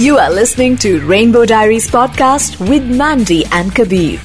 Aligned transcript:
You 0.00 0.16
are 0.16 0.30
listening 0.32 0.76
to 0.78 0.90
Rainbow 1.08 1.40
Diaries 1.44 1.86
podcast 1.86 2.54
with 2.68 2.84
Mandy 3.00 3.40
and 3.56 3.74
Kabir. 3.78 4.20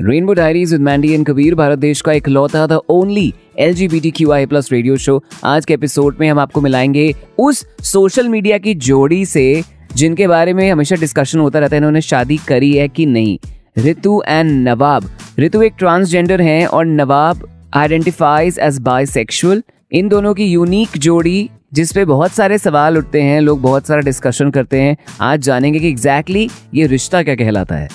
Rainbow 0.00 0.32
Diaries 0.32 0.72
with 0.72 0.80
Mandy 0.80 1.12
and 1.14 1.26
Kabir 1.26 1.54
Bharat 1.54 1.78
देश 1.78 2.00
का 2.00 2.12
इकलौता 2.12 2.66
the 2.66 2.80
only 2.90 3.32
L 3.58 3.74
G 3.74 3.88
B 3.88 4.00
T 4.00 4.10
Q 4.10 4.32
I 4.32 4.46
plus 4.46 4.72
radio 4.72 4.96
show 4.96 5.22
आज 5.44 5.64
के 5.64 5.74
episode 5.74 6.16
में 6.20 6.28
हम 6.30 6.38
आपको 6.38 6.60
मिलाएँगे 6.60 7.14
उस 7.38 7.64
social 7.92 8.28
media 8.28 8.58
की 8.58 8.74
जोड़ी 8.88 9.24
से 9.26 9.46
जिनके 9.94 10.26
बारे 10.26 10.52
में 10.52 10.70
हमेशा 10.70 10.96
डिस्कशन 10.96 11.38
होता 11.38 11.58
रहता 11.58 11.76
है 11.76 11.78
इन्होंने 11.78 12.00
शादी 12.00 12.36
करी 12.48 12.72
है 12.76 12.88
कि 12.88 13.06
नहीं 13.06 13.38
रितु 13.78 14.22
एंड 14.28 14.68
नवाब 14.68 15.10
ऋतु 15.38 15.62
एक 15.62 15.72
ट्रांसजेंडर 15.78 16.40
हैं 16.40 16.66
और 16.66 16.86
नवाब 16.86 17.48
आइडेंटिफाइज 17.74 18.58
एज 18.62 18.78
बाइसेक्सुअल 18.82 19.62
इन 19.92 20.08
दोनों 20.08 20.34
की 20.34 20.44
यूनिक 20.44 20.98
जोड़ी 20.98 21.50
जिस 21.74 21.92
पे 21.92 22.04
बहुत 22.04 22.32
सारे 22.32 22.58
सवाल 22.58 22.98
उठते 22.98 23.22
हैं 23.22 23.40
लोग 23.40 23.60
बहुत 23.60 23.86
सारा 23.86 24.00
डिस्कशन 24.00 24.50
करते 24.50 24.80
हैं। 24.80 24.96
आज 25.20 25.40
जानेंगे 25.40 25.80
कि 25.80 25.88
एग्जैक्टली 25.88 26.48
exactly 26.48 26.76
ये 26.78 26.86
रिश्ता 26.86 27.22
क्या 27.22 27.34
कहलाता 27.34 27.74
है। 27.74 27.88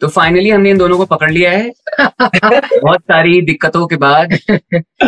तो 0.00 0.08
फाइनली 0.08 0.50
हमने 0.50 0.70
इन 0.70 0.78
दोनों 0.78 0.98
को 0.98 1.04
पकड़ 1.04 1.32
लिया 1.32 1.50
है। 1.50 1.72
बहुत 2.82 3.00
सारी 3.00 3.40
दिक्कतों 3.40 3.86
के 3.86 3.96
बाद 3.96 4.38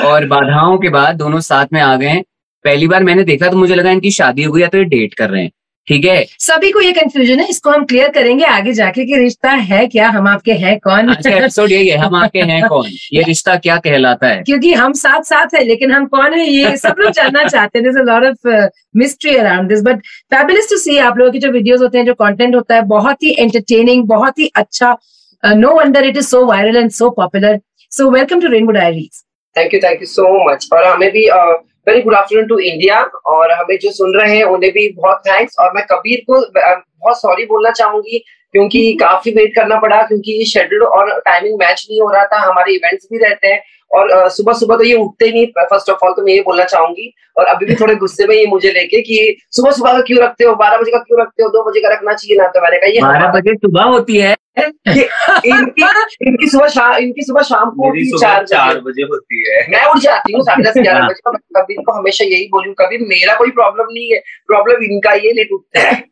और 0.04 0.26
बाधाओं 0.26 0.78
के 0.78 0.88
बाद 0.88 1.16
दोनों 1.16 1.40
साथ 1.40 1.66
में 1.72 1.80
आ 1.80 1.96
गए 1.96 2.06
हैं। 2.06 2.24
पहली 2.64 2.88
बार 2.88 3.04
मैंने 3.04 3.24
देखा 3.24 3.48
तो 3.48 3.56
मुझे 3.56 3.74
लगा 3.74 3.90
इनकी 3.90 4.10
शादी 4.10 4.42
हो 4.42 4.52
गई 4.52 4.62
या 4.62 4.68
तो 4.68 4.78
ये 4.78 4.84
डेट 4.84 5.14
कर 5.14 5.30
रहे 5.30 5.42
हैं। 5.42 5.50
ठीक 5.88 6.04
है? 6.04 6.24
सभी 6.38 6.70
को 6.70 6.80
ये 6.80 6.92
कंफ्यूजन 6.92 7.40
है 7.40 7.46
इसको 7.50 7.70
हम 7.70 7.84
क्लियर 7.84 8.08
करेंगे 8.08 8.44
आगे 8.44 8.72
जाके 8.72 9.04
कि 9.04 9.16
रिश्ता 9.16 9.50
है 9.50 9.86
क्या 9.86 10.08
हम 10.08 10.28
आपके 10.28 10.52
हैं 10.52 10.78
कौन? 10.78 11.10
आज 11.10 11.26
एपिसोड 11.26 11.72
यही 11.72 11.88
है 11.88 11.96
हम 11.96 12.14
आपके 12.14 12.40
हैं 12.42 12.62
कौन? 12.68 12.86
ये 13.12 13.22
रिश्ता 13.22 13.54
क्या 13.56 13.76
कहलाता 13.76 14.28
है? 14.28 14.42
क्योंकि 14.42 14.72
हम 14.72 14.92
साथ 14.92 15.22
साथ 15.22 15.54
है 15.54 15.62
लेकिन 15.64 15.92
हम 15.92 16.06
कौन 16.06 16.34
है 16.34 16.46
ये 16.46 16.76
सब 16.76 16.94
लोग 16.98 17.12
जानना 17.12 17.44
चाहते 17.44 17.78
हैं। 17.78 18.04
Lot 18.04 18.24
of 18.24 18.68
mystery 18.96 19.36
around 19.36 19.68
this 19.68 19.82
but 19.82 20.00
fabulous 20.34 20.70
to 20.70 20.76
see 20.76 20.98
आप 20.98 21.18
लोगों 21.18 21.32
की 21.32 21.38
जो 21.38 21.50
वीडियोस 21.52 21.80
होते 21.80 21.98
हैं 21.98 22.04
जो 22.06 22.14
कंटेंट 22.14 22.54
होता 22.54 22.74
है 22.74 22.82
बहुत 22.86 23.22
ही 23.22 23.34
एंटरटेनिंग 23.38 24.04
बहुत 24.06 24.38
ही 24.38 24.50
अच्छा 24.56 24.96
no 25.42 25.72
wonder 25.74 26.04
it 26.04 26.16
is 26.16 26.26
so 26.26 26.44
viral 26.46 26.76
and 26.76 26.90
so 26.90 27.10
popular 27.10 27.60
so 27.92 28.10
welcome 28.10 28.40
to 28.40 28.48
Rainbow 28.48 28.72
Diaries 28.72 29.22
thank 29.56 29.74
you 29.74 29.80
thank 29.84 30.00
you 30.00 30.06
so 30.06 30.28
much 30.50 30.68
और 30.72 30.84
हमें 30.84 31.10
भी 31.10 31.28
uh, 31.28 31.54
very 31.86 32.00
good 32.02 32.14
afternoon 32.14 32.46
to 32.46 32.58
India 32.58 33.02
और 33.26 33.52
हमें 33.52 33.76
जो 33.82 33.90
सुन 33.90 34.16
रहे 34.16 34.36
हैं 34.36 34.44
उन्हें 34.44 34.72
भी 34.72 34.88
बहुत 34.92 35.20
थैंक्स 35.26 35.56
और 35.60 35.72
मैं 35.74 35.84
कबीर 35.90 36.22
को 36.30 36.40
बहुत 36.56 37.20
सॉरी 37.20 37.44
बोलना 37.44 37.70
चाहूँगी 37.70 38.24
क्योंकि 38.52 38.92
काफ़ी 39.00 39.30
वेट 39.32 39.54
करना 39.54 39.78
पड़ा 39.80 40.02
क्योंकि 40.02 40.44
शेड्यूल 40.44 40.82
और 40.82 41.18
टाइमिंग 41.20 41.58
मैच 41.58 41.86
नहीं 41.90 42.00
हो 42.00 42.10
रहा 42.10 42.24
था 42.24 42.38
हमारे 42.38 42.74
इवेंट्स 42.74 43.08
भी 43.12 43.18
रहते 43.18 43.48
हैं 43.48 43.60
और 43.90 44.28
सुबह 44.28 44.52
सुबह 44.52 44.76
तो 44.76 44.84
ये 44.84 44.94
उठते 44.94 45.30
नहीं 45.30 45.46
फ़र्स्ट 45.60 45.90
ऑफ़ 45.90 46.04
ऑल 46.04 46.12
तो 46.12 46.22
मैं 46.22 46.32
ये 46.32 46.40
बोलना 46.40 46.64
चाहूँगी 46.64 47.12
और 47.38 47.46
अभी 47.46 47.66
भी 47.66 47.74
थोड़े 47.80 47.94
गुस्से 47.94 48.26
में 48.26 48.34
ये 48.36 48.46
मुझे 48.46 48.72
लेके 48.72 49.00
कि 49.00 49.36
सुबह 49.50 49.70
सुबह 49.70 49.92
का 49.92 50.00
क्यों 50.00 50.22
रखते 50.22 50.44
हो 50.44 50.54
बारह 50.54 50.78
बजे 50.78 50.90
का 50.90 50.98
क्यों 50.98 51.20
रखते 51.20 51.42
हो 51.42 51.48
दो 51.48 51.70
बजे 51.70 51.80
का 51.80 51.88
रखना 51.88 52.12
चाहिए 52.12 52.42
ना 52.42 52.48
तो 52.48 52.60
मैंने 52.60 52.78
कहा 52.78 52.90
ये 52.90 53.02
बारह 53.02 53.32
बजे 53.32 53.54
सुबह 53.54 53.82
होती 53.82 54.16
है। 54.16 54.34
इनकी 54.58 55.82
इनकी 56.26 56.48
सुबह 56.48 56.68
शाम 56.68 56.96
इनकी 56.96 57.22
सुबह 57.22 57.42
शाम 57.42 57.70
को 57.70 58.18
चार 58.18 58.44
चार 58.46 58.80
बजे 58.80 59.02
होती 59.04 59.42
है। 59.48 59.66
मैं 59.70 59.84
उठ 59.84 59.98
जाती 60.00 60.32
हूँ 60.32 60.42
साढ़े 60.42 60.64
दस 60.64 60.78
ग्यारह 60.78 61.06
बजे 61.06 61.30
मैं 61.30 61.40
कभी 61.56 61.74
इनको 61.74 61.92
हमेशा 61.92 62.24
यही 62.24 62.46
बोलूँ 62.52 62.74
कभी 62.74 62.98
मेरा 63.06 63.34
कोई 63.36 63.50
प्रॉब्लम 63.52 63.92
नहीं 63.92 64.12
है 64.12 64.18
प्रॉब्लम 64.46 64.84
इनका 64.84 65.12
ये 65.14 65.32
लेट 65.32 65.52
उठते 65.52 65.78
हैं। 65.80 66.02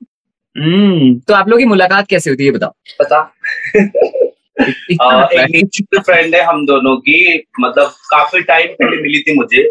हम्म 0.56 1.14
तो 1.18 1.34
आप 1.34 1.48
लोगों 1.48 1.58
की 1.58 1.64
मुलाकात 1.66 2.06
कैसे 2.08 2.30
होती 2.30 2.46
है 2.46 2.50
बताओ। 2.52 2.72
बता। 3.00 3.20
एक 4.60 5.98
फ्रेंड 5.98 6.34
है। 6.34 6.42
हम 6.42 6.64
दोनों 6.66 6.96
की 6.98 7.44
मतलब 7.60 7.86
काफ़ी 8.10 8.40
टाइम 8.42 8.66
पहले 8.72 9.02
मिली 9.02 9.20
थी 9.20 9.34
मुझे 9.36 9.62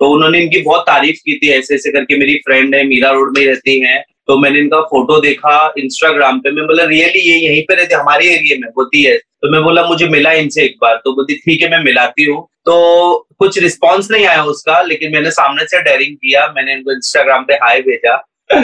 तो 0.00 0.10
उन्होंने 0.10 0.38
इनकी 0.40 0.60
बहुत 0.62 0.82
तारीफ़ 0.82 1.16
की 1.16 1.36
थी 1.38 1.50
ऐसे 1.50 1.74
ऐसे 1.74 1.90
करके 1.92 2.16
मेरी 2.18 2.34
फ्रेंड 2.36 2.74
है 2.74 2.82
मीरा 2.84 3.10
रोड 3.10 3.38
में 3.38 3.44
रहती 3.46 3.78
हैं। 3.80 4.02
तो 4.28 4.38
मैंने 4.38 4.58
इनका 4.58 4.80
फ़ोटो 4.82 5.20
देखा 5.20 5.52
इंस्टाग्राम 5.78 6.38
पे। 6.40 6.50
मैं 6.50 6.66
बोला 6.66 6.84
रियली 6.86 7.20
ये 7.20 7.36
यहीं 7.38 7.62
पे 7.62 7.74
रहते? 7.74 7.94
हमारे 7.94 8.26
एरिया 8.34 8.56
में? 8.60 8.68
होती 8.78 9.02
है 9.02 9.16
तो 9.16 9.50
मैं 9.52 9.62
बोला 9.62 9.82
मुझे 9.86 10.06
मिला 10.08 10.32
इनसे 10.34 10.62
एक 10.64 10.76
बार। 10.82 11.00
तो 11.04 11.12
बोलती 11.14 11.34
ठीक 11.36 11.62
है 11.62 11.70
मैं 11.70 11.82
मिलाती 11.84 12.24
हूँ। 12.24 12.42
तो 12.66 13.26
कुछ 13.38 13.58
रिस्पॉन्स 13.62 14.10
नहीं 14.10 14.26
आया 14.26 14.44
उसका 14.46 14.80
लेकिन 14.82 15.12
मैंने 15.12 15.30
सामने 15.30 15.64
से 15.64 15.80
डेयरिंग 15.82 16.14
किया। 16.16 16.46
मैंने 16.56 16.72
इनको 16.72 16.92
इंस्टाग्राम 16.92 17.44
पे 17.44 17.54
हाई 17.64 17.80
भेजा। 17.82 18.14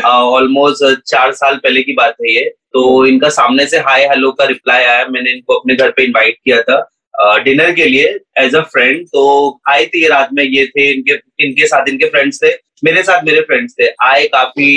ऑलमोस्ट 0.07 0.85
uh, 0.85 0.95
चार 1.07 1.33
साल 1.33 1.57
पहले 1.57 1.83
की 1.83 1.93
बात 1.93 2.15
है 2.23 2.35
ये। 2.35 2.45
तो 2.73 3.07
इनका 3.07 3.29
सामने 3.31 3.67
से 3.67 3.79
हाय 3.87 4.05
हेलो 4.09 4.31
का 4.33 4.45
रिप्लाई 4.47 4.85
आया। 4.85 5.05
मैंने 5.11 5.31
इनको 5.31 5.59
अपने 5.59 5.75
घर 5.75 5.91
पे 5.91 6.05
इनवाइट 6.05 6.37
किया 6.45 6.61
था 6.63 6.87
डिनर 7.45 7.71
uh, 7.71 7.77
के 7.77 7.85
लिए 7.85 8.19
एज 8.39 8.55
अ 8.55 8.61
फ्रेंड 8.73 9.07
तो 9.07 9.61
आए 9.69 9.87
थे 9.87 10.07
रात 10.09 10.29
में 10.33 10.43
ये 10.45 10.67
थे 10.67 10.91
इनके 10.93 11.19
इनके 11.45 11.67
साथ 11.67 11.89
इनके 11.89 12.09
फ्रेंड्स 12.11 12.43
थे। 12.43 12.55
मेरे 12.85 13.03
साथ 13.03 13.25
मेरे 13.25 13.41
फ्रेंड्स 13.41 13.75
थे। 13.81 13.89
आए 14.03 14.27
काफ़ी 14.29 14.69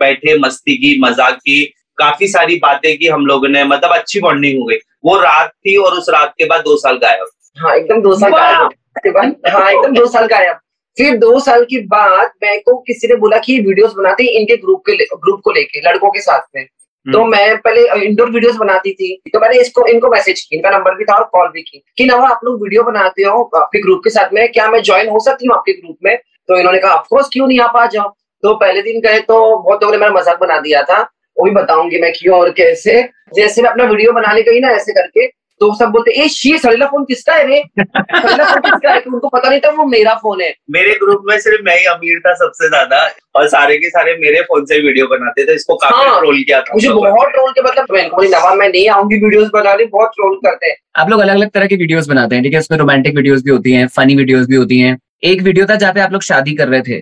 बैठे 0.00 0.38
मस्ती 0.38 0.76
की 0.76 0.98
मज़ाक 1.00 1.36
की 1.36 1.62
काफ़ी 1.98 2.28
सारी 2.28 2.56
बातें 2.56 2.96
की 2.98 3.06
हम 3.06 3.26
लोगों 3.26 3.48
ने 3.48 3.64
मतलब 3.64 3.90
अच्छी 3.90 4.20
बॉन्डिंग 4.20 4.58
हो 4.60 4.66
गई। 4.66 4.76
वो 5.04 5.16
रात 5.20 5.48
थी 5.48 5.76
और 5.76 5.98
उस 5.98 6.08
रात 6.08 6.34
के 6.38 6.44
बाद 6.44 6.60
दो 6.60 6.76
साल 6.76 6.96
गायब। 6.96 7.26
हाँ 7.58 7.74
एकदम 7.76 8.02
दो 8.02 8.14
साल 8.14 8.30
गायब। 8.30 9.38
हाँ 9.48 9.70
एकदम 9.70 9.94
दो 9.94 10.06
साल 10.06 10.26
गायब। 10.26 10.58
फिर 10.96 11.16
दो 11.16 11.38
साल 11.40 11.64
के 11.64 11.78
बाद 11.86 12.30
मैं 12.42 12.58
को 12.60 12.76
किसी 12.78 13.08
ने 13.08 13.16
बोला 13.16 13.38
कि 13.38 13.58
वीडियोस 13.60 13.92
बनाते 13.92 14.24
हैं 14.24 14.30
इनके 14.30 14.56
ग्रुप 14.56 14.82
के 14.88 14.96
ग्रुप 14.96 15.40
को 15.44 15.52
लेके 15.52 15.80
लड़कों 15.80 16.10
के 16.10 16.20
साथ 16.20 16.40
में। 16.56 16.64
तो 17.06 17.20
हम्म। 17.20 17.30
मैं 17.30 17.56
पहले 17.58 18.06
इंडोर 18.06 18.30
वीडियोस 18.30 18.56
बनाती 18.56 18.92
थी। 18.92 19.14
तो 19.32 19.40
मैंने 19.40 19.60
इसको 19.60 19.86
इनको 19.86 20.08
मैसेज 20.08 20.40
की 20.40 20.56
इनका 20.56 20.70
नंबर 20.70 20.94
भी 20.94 21.04
था 21.04 21.14
और 21.14 21.24
कॉल 21.32 21.48
भी 21.48 21.62
की। 21.62 21.82
कि 21.98 22.04
नवा 22.04 22.28
आप 22.28 22.40
लोग 22.44 22.62
वीडियो 22.62 22.82
बनाते 22.82 23.22
हो 23.22 23.42
आपके 23.56 23.80
ग्रुप 23.82 24.00
के 24.04 24.10
साथ 24.10 24.32
में 24.32 24.46
क्या 24.52 24.68
मैं 24.70 24.82
ज्वाइन 24.82 25.08
हो 25.08 25.20
सकती 25.20 25.46
हूँ 25.46 25.56
आपके 25.56 25.72
ग्रुप 25.72 25.96
में? 26.04 26.16
तो 26.16 26.58
इन्होंने 26.58 26.78
कहा 26.78 26.94
ऑफकोर्स 26.94 27.28
क्यों 27.32 27.46
नहीं 27.46 27.60
आप 27.60 27.76
आ 27.76 27.86
जाओ? 27.86 28.14
तो 28.42 28.54
पहले 28.56 28.82
दिन 28.82 29.00
गए 29.00 29.18
तो 29.22 29.40
बहुत 29.56 29.82
लोगों 29.82 29.92
ने 29.92 29.98
मेरा 29.98 30.12
मज़ाक 30.12 30.40
बना 30.40 30.58
दिया 30.60 30.82
था। 30.82 31.00
वो 31.36 31.44
भी 31.44 31.50
बताऊँगी 31.52 32.00
मैं 32.00 32.12
क्यों 32.12 32.38
और 32.38 32.50
कैसे। 32.52 33.02
जैसे 33.34 33.62
मैं 33.62 33.70
अपना 33.70 33.84
वीडियो 33.86 34.12
बनाने 34.12 34.42
गई 34.42 34.60
ना 34.60 34.70
ऐसे 34.70 34.92
करके 34.92 35.26
तो 35.60 35.72
सब 35.76 35.88
बोलते 35.92 36.10
ए 36.22 36.26
शी 36.28 36.56
सड़ीला 36.58 36.86
फ़ोन 36.86 37.04
किसका 37.04 37.32
है 37.34 37.46
रे? 37.46 37.62
सड़ीला 37.80 38.44
फ़ोन 38.44 38.60
किसका 38.62 38.92
है? 38.92 39.00
उनको 39.02 39.28
पता 39.28 39.48
नहीं 39.48 39.60
था 39.60 39.70
वो 39.70 39.84
मेरा 39.86 40.14
फ़ोन 40.22 40.40
है। 40.40 40.48
मेरे 40.70 40.94
ग्रुप 41.00 41.22
में 41.26 41.36
सिर्फ़ 41.38 41.62
मैं 41.64 41.76
ही 41.78 41.84
अमीर 41.86 42.20
था 42.26 42.32
सबसे 42.34 42.68
ज़्यादा 42.68 43.00
और 43.36 43.48
सारे 43.48 43.76
के 43.78 43.90
सारे 43.90 44.16
मेरे 44.20 44.40
फ़ोन 44.42 44.64
से 44.66 44.78
वीडियो 44.82 45.06
बनाते 45.06 45.44
थे 45.46 45.54
इसको 45.54 45.76
काफ़ी 45.76 46.00
हाँ, 46.00 46.20
ट्रोल 46.20 46.42
किया 46.42 46.60
था। 46.60 46.74
मुझे 46.74 46.88
तो 46.88 46.94
बहुत 46.94 47.32
ट्रोल 47.32 47.52
के 47.52 47.62
मतलब 47.62 47.92
मैं 47.92 48.56
मैं 48.56 48.68
नहीं 48.68 48.88
आऊँगी 48.88 49.16
वीडियोस 49.16 49.50
बनाने 49.54 49.84
बहुत 49.92 50.10
ट्रोल 50.16 50.36
करते 50.46 50.66
हैं। 50.66 50.76
आप 50.96 51.10
लोग 51.10 51.20
अलग 51.20 51.34
अलग 51.34 51.50
तरह 51.50 51.66
की 51.66 51.76
वीडियोस 51.76 52.08
बनाते 52.08 52.34
हैं 52.34 52.44
ठीक 52.44 52.52
है? 52.52 52.58
उसमें 52.58 52.78
रोमांटिक 52.78 53.16
वीडियोस 53.16 53.42
भी 53.44 53.50
होती 53.50 53.72
हैं 53.72 53.86
फनी 53.96 54.16
वीडियोस 54.16 54.46
भी 54.46 54.56
होती 54.56 54.80
हैं। 54.80 54.98
एक 55.24 55.42
वीडियो 55.42 55.66
था 55.66 55.74
जहाँ 55.76 55.92
पे 55.92 56.00
आप 56.00 56.12
लोग 56.12 56.22
शादी 56.22 56.54
कर 56.54 56.68
रहे 56.68 56.82
थे। 56.82 57.00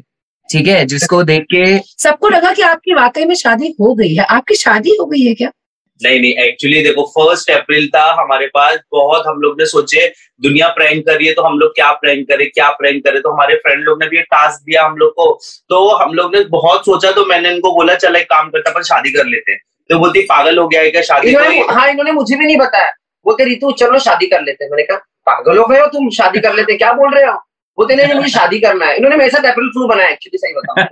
ठीक 0.50 0.68
है 0.68 0.84
जिसको 0.86 1.22
देख 1.24 1.42
के 1.44 1.78
सबको 1.98 2.28
लगा 2.28 2.52
कि 2.52 2.62
आपकी 2.62 2.94
वाकई 2.94 3.24
में 3.24 3.34
शादी 3.36 3.74
हो 3.80 3.94
गई 3.94 4.14
है। 4.14 4.24
आपकी 4.26 4.54
शादी 4.56 4.96
हो 5.00 5.06
गई 5.06 5.20
है 5.20 5.34
क्या? 5.34 5.50
नहीं 6.00 6.20
नहीं 6.20 6.32
एक्चुअली 6.38 6.82
देखो 6.82 7.02
फ़र्स्ट 7.08 7.50
अप्रैल 7.50 7.86
था 7.94 8.02
हमारे 8.20 8.46
पास 8.46 8.78
बहुत 8.92 9.26
हम 9.26 9.40
लोग 9.40 9.60
ने 9.60 9.66
सोचे 9.66 10.06
दुनिया 10.40 10.68
प्रैंक 10.68 11.04
कर 11.06 11.16
रही 11.16 11.26
है 11.26 11.32
तो 11.32 11.42
हम 11.42 11.58
लोग 11.58 11.74
क्या 11.74 11.90
प्रैंक 11.94 12.26
करें 12.28 12.46
क्या 12.50 12.68
प्रैंक 12.72 13.02
करें? 13.04 13.20
तो 13.22 13.30
हमारे 13.30 13.54
फ्रेंड 13.56 13.82
लोग 13.84 14.02
ने 14.02 14.08
भी 14.08 14.20
टास्क 14.24 14.60
दिया 14.62 14.84
हम 14.84 14.96
लोग 14.96 15.10
को। 15.12 15.26
तो 15.68 15.88
हम 15.96 16.12
लोग 16.14 16.36
ने 16.36 16.42
बहुत 16.50 16.84
सोचा 16.84 17.10
तो 17.10 17.24
मैंने 17.26 17.50
इनको 17.50 17.72
बोला 17.74 17.94
चल 17.96 18.16
एक 18.16 18.26
काम 18.26 18.50
करता 18.50 18.70
पर 18.70 18.82
शादी 18.82 19.10
कर 19.10 19.26
लेते 19.26 19.52
हैं। 19.52 19.60
तो 19.90 19.98
बोलती 19.98 20.20
पागल 20.22 20.58
हो 20.58 20.68
गया 20.68 20.80
है 20.80 20.90
क्या 20.90 21.02
शादी 21.02 21.28
इन्होंने, 21.28 21.60
हाँ 21.60 21.88
इन्होंने 21.90 22.12
मुझे 22.12 22.36
भी 22.36 22.46
नहीं 22.46 22.56
बताया। 22.56 22.90
बोलते 23.26 23.44
रितु 23.44 23.70
चलो 23.72 23.98
शादी 23.98 24.26
कर 24.26 24.42
लेते 24.42 24.64
हैं। 24.64 24.70
मैंने 24.70 24.82
कहा 24.82 24.96
पागल 25.26 25.58
हो 25.58 25.66
गए 25.66 25.80
हो 25.80 25.86
तुम 25.88 26.08
शादी 26.16 26.40
कर 26.40 26.54
लेते 26.54 26.76
क्या 26.76 26.92
बोल 26.92 27.14
रहे 27.14 27.24
हो? 27.24 27.38
बोलते 27.78 27.96
नहीं 27.96 28.14
मुझे 28.14 28.28
शादी 28.28 28.58
करना 28.58 28.86
है। 28.86 28.96
इन्होंने 28.96 29.16
मेरे 29.16 29.30
साथ 29.30 29.38
अप्रैल 29.38 29.68
फूल 29.68 29.88
बनाया 29.88 30.08
एक्चुअली 30.08 30.38
सही 30.38 30.54
बताऊँ। 30.54 30.86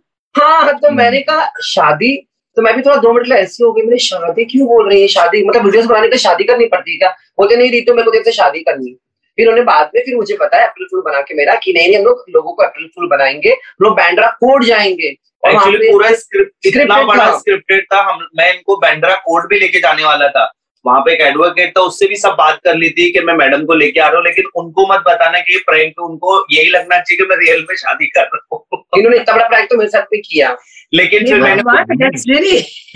हाँ 0.40 0.78
तो 0.78 0.90
मैंने 0.90 1.20
कहा 1.20 1.52
शादी? 1.64 2.26
तो 2.56 2.62
मैं 2.62 2.76
भी 2.76 2.82
थोड़ा 2.82 2.96
दो 2.96 3.12
मिनट 3.12 3.32
ऐसी 3.32 3.64
हो 3.64 3.72
गई 3.72 3.82
मैंने 3.82 3.98
शादी 3.98 4.44
क्यों 4.44 4.66
बोल 4.68 4.88
रही 4.88 5.00
है? 5.02 5.08
शादी 5.08 5.44
मतलब 5.44 5.64
वीडियोस 5.64 5.86
बनाने 5.86 6.08
के 6.08 6.18
शादी 6.18 6.44
करनी 6.44 6.66
पड़ती 6.66 6.92
है 6.92 6.98
क्या? 6.98 7.10
बोलते 7.10 7.56
नहीं 7.56 7.70
रीतु 7.70 7.94
मेरे 7.94 8.04
को 8.04 8.10
तेरे 8.10 8.24
से 8.24 8.32
शादी 8.32 8.60
करनी 8.60 8.96
फिर 9.36 9.48
उन्होंने 9.48 9.64
बाद 9.64 9.90
में 9.94 10.02
फिर 10.04 10.16
मुझे 10.16 10.36
बताया 10.40 10.66
अप्रैल 10.66 10.86
फूल 10.86 11.00
बना 11.00 11.20
के 11.20 11.34
मेरा 11.34 11.54
कि 11.54 11.72
नहीं 11.72 11.88
नहीं 11.88 11.98
हम 11.98 12.04
लोग 12.04 12.24
लोगों 12.30 12.52
को 12.52 12.62
अप्रैल 12.62 12.86
फूल 12.86 13.08
बनाएँगे 13.08 13.56
लोग 13.82 13.96
बैंड्रा 13.96 14.26
कोड 14.26 14.64
जाएँगे। 14.64 15.06
एक्चुअली 15.48 15.90
पूरा 15.90 16.12
स्क्रिप्ट 16.12 16.66
इतना 16.66 17.02
बड़ा 17.02 17.38
स्क्रिप्टेड 17.38 17.84
था 17.84 18.00
हम 18.02 18.28
मैं 18.38 18.54
इनको 18.54 18.76
बैंड्रा 18.76 19.14
कोड 19.14 19.48
भी 19.48 19.60
लेके 19.60 19.78
जाने 19.78 20.04
वाला 20.04 20.28
था। 20.28 20.52
वहाँ 20.86 21.00
पे 21.00 21.12
एक 21.12 21.20
एडवोकेट 21.20 21.70
था 21.70 21.80
उससे 21.80 22.06
भी 22.06 22.16
सब 22.16 22.34
बात 22.38 22.60
कर 22.64 22.74
ली 22.74 22.90
थी 22.90 23.10
कि 23.12 23.20
मैं 23.20 23.34
मैडम 23.34 23.64
को 23.64 23.74
लेके 23.74 24.00
आ 24.00 24.06
रहा 24.08 24.16
हूँ 24.16 24.24
लेकिन 24.24 24.44
उनको 24.56 24.86
मत 24.92 25.00
बताना 25.00 25.38
कि 25.38 25.52
ये 25.52 25.58
प्रैंक 25.58 25.92
तो 25.96 26.08
उनको 26.08 26.46
यही 26.52 26.70
लगना 26.70 26.98
चाहिए 26.98 27.16
कि 27.16 27.24
मैं 27.30 27.36
रियल 27.36 27.66
में 27.68 27.76
शादी 27.76 28.06
कर 28.06 28.22
रहा 28.22 28.46
हूँ। 28.52 28.84
इन्होंने 28.98 29.16
इतना 29.16 29.34
बड़ा 29.34 29.48
प्रैंक 29.48 29.70
तो 29.70 29.76
मेरे 29.76 29.90
साथ 29.90 30.02
भी 30.02 30.18
किया। 30.18 30.56
लेकिन 30.94 31.26
फिर 31.26 31.40
मैंने 31.40 31.62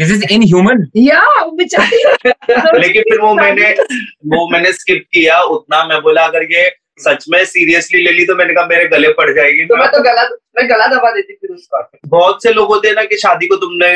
दिस 0.00 0.10
इज़ 0.12 0.24
इन 0.30 0.42
ह्यूमन 0.42 0.86
लेकिन 2.78 3.02
फिर 3.02 3.20
वो 3.20 3.34
मैंने 3.34 3.70
वो 4.26 4.48
मैंने 4.52 4.72
स्किप 4.72 5.04
किया 5.12 5.40
उतना 5.40 5.84
मैं 5.84 6.00
बोला 6.02 6.22
अगर 6.22 6.42
ये 6.42 6.70
सच 6.98 7.24
में 7.30 7.44
सीरियसली 7.46 8.02
ले 8.02 8.10
ली 8.12 8.24
तो 8.26 8.34
मैंने 8.36 8.54
कहा 8.54 8.66
मेरे 8.66 8.84
गले 8.88 9.08
पड़ 9.14 9.30
जाएगी। 9.30 9.64
तो 9.66 9.76
मैं 9.76 9.88
तो 9.90 10.00
गला 10.02 10.22
मैं 10.56 10.68
गला 10.70 10.86
दबा 10.88 11.10
देती 11.10 11.34
फिर 11.34 11.50
उसका। 11.50 11.78
बहुत 12.08 12.42
से 12.42 12.52
लोग 12.52 12.68
होते 12.68 12.88
हैं 12.88 12.94
ना 12.94 13.04
कि 13.04 13.16
शादी 13.18 13.46
को 13.46 13.56
तुमने 13.56 13.88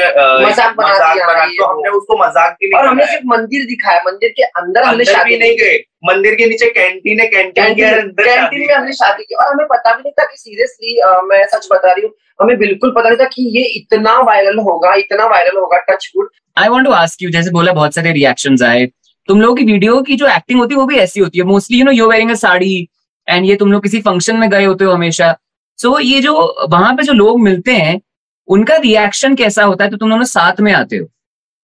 मज़ाक 0.44 0.74
बना 0.76 0.94
दिया, 1.14 1.46
तो 1.48 1.66
हमने 1.66 1.90
उसको 1.98 2.16
मज़ाक 2.18 2.56
भी 2.62 2.70
और 2.70 2.86
हमने 2.86 3.06
सिर्फ़ 3.06 3.26
मंदिर 3.28 3.64
दिखाया 3.66 4.00
मंदिर 4.06 4.30
के 4.36 4.42
अंदर 4.42 4.84
हमने 4.84 5.04
शादी 5.06 5.38
नहीं 5.38 5.56
गए। 5.58 5.76
मंदिर 6.04 6.34
के 6.34 6.46
नीचे 6.46 6.66
कैंटीन 6.70 7.20
है 7.20 7.26
कैंटीन 7.28 7.74
के 7.74 7.84
अंदर 7.84 8.24
कैंटीन 8.24 8.66
में 8.66 8.74
हमने 8.74 8.92
शादी 8.94 9.22
की। 9.22 9.34
और 9.34 9.52
हमें 9.52 9.66
पता 9.66 9.94
भी 9.94 10.02
नहीं 10.02 10.12
था 10.12 10.24
कि 10.24 10.36
सीरियसली 10.38 11.00
मैं 11.28 11.44
सच 11.48 11.68
बता 11.72 11.92
रही 11.92 12.04
हूँ 12.04 12.12
हमें 12.40 12.56
बिल्कुल 12.58 12.90
पता 12.90 13.08
नहीं 13.08 13.18
था 13.18 13.24
कि 13.32 13.42
ये 13.58 13.64
इतना 13.78 14.18
वायरल 14.26 14.58
होगा 14.66 14.94
इतना 14.98 15.26
वायरल 15.28 15.58
होगा 15.58 15.78
touch 15.90 16.10
wood 16.16 16.28
I 16.56 16.68
want 16.68 16.86
to 16.86 16.92
ask 16.94 17.22
you 17.22 17.30
जैसे 17.30 17.50
बोला 17.52 17.72
बहुत 17.72 17.94
सारे 17.94 18.12
रिएक्शन 18.12 18.56
आए 18.66 18.86
तुम 19.28 19.40
लोगों 19.40 19.54
की 19.54 19.64
वीडियो 19.64 20.00
की 20.02 20.16
जो 20.16 20.26
एक्टिंग 20.26 20.60
होती 20.60 20.75
है 20.75 20.78
वो 20.80 20.86
भी 20.86 20.96
ऐसी 20.98 21.20
होती 21.20 21.38
है। 21.38 21.44
Mostly 21.44 21.78
you 21.78 21.84
know 21.84 21.92
you 21.92 22.08
wearing 22.10 22.30
a 22.30 22.34
sari 22.34 22.88
and 23.28 23.46
ये 23.46 23.56
तुम 23.56 23.72
लोग 23.72 23.82
किसी 23.82 24.00
फ़ंक्शन 24.00 24.36
में 24.36 24.48
गए 24.50 24.64
होते 24.64 24.84
हो 24.84 24.92
हमेशा। 24.92 25.36
सो 25.78 25.88
so, 25.88 26.00
ये 26.00 26.20
जो 26.20 26.66
वहाँ 26.70 26.92
पे 26.94 27.02
जो 27.02 27.12
लोग 27.12 27.40
मिलते 27.40 27.72
हैं 27.72 28.00
उनका 28.48 28.76
रिएक्शन 28.76 29.34
कैसा 29.34 29.64
होता 29.64 29.84
है 29.84 29.90
तो 29.90 29.96
तुम 29.96 30.10
दोनों 30.10 30.25
साथ 30.25 30.60
में 30.60 30.72
आते 30.72 30.96
हो? 30.96 31.06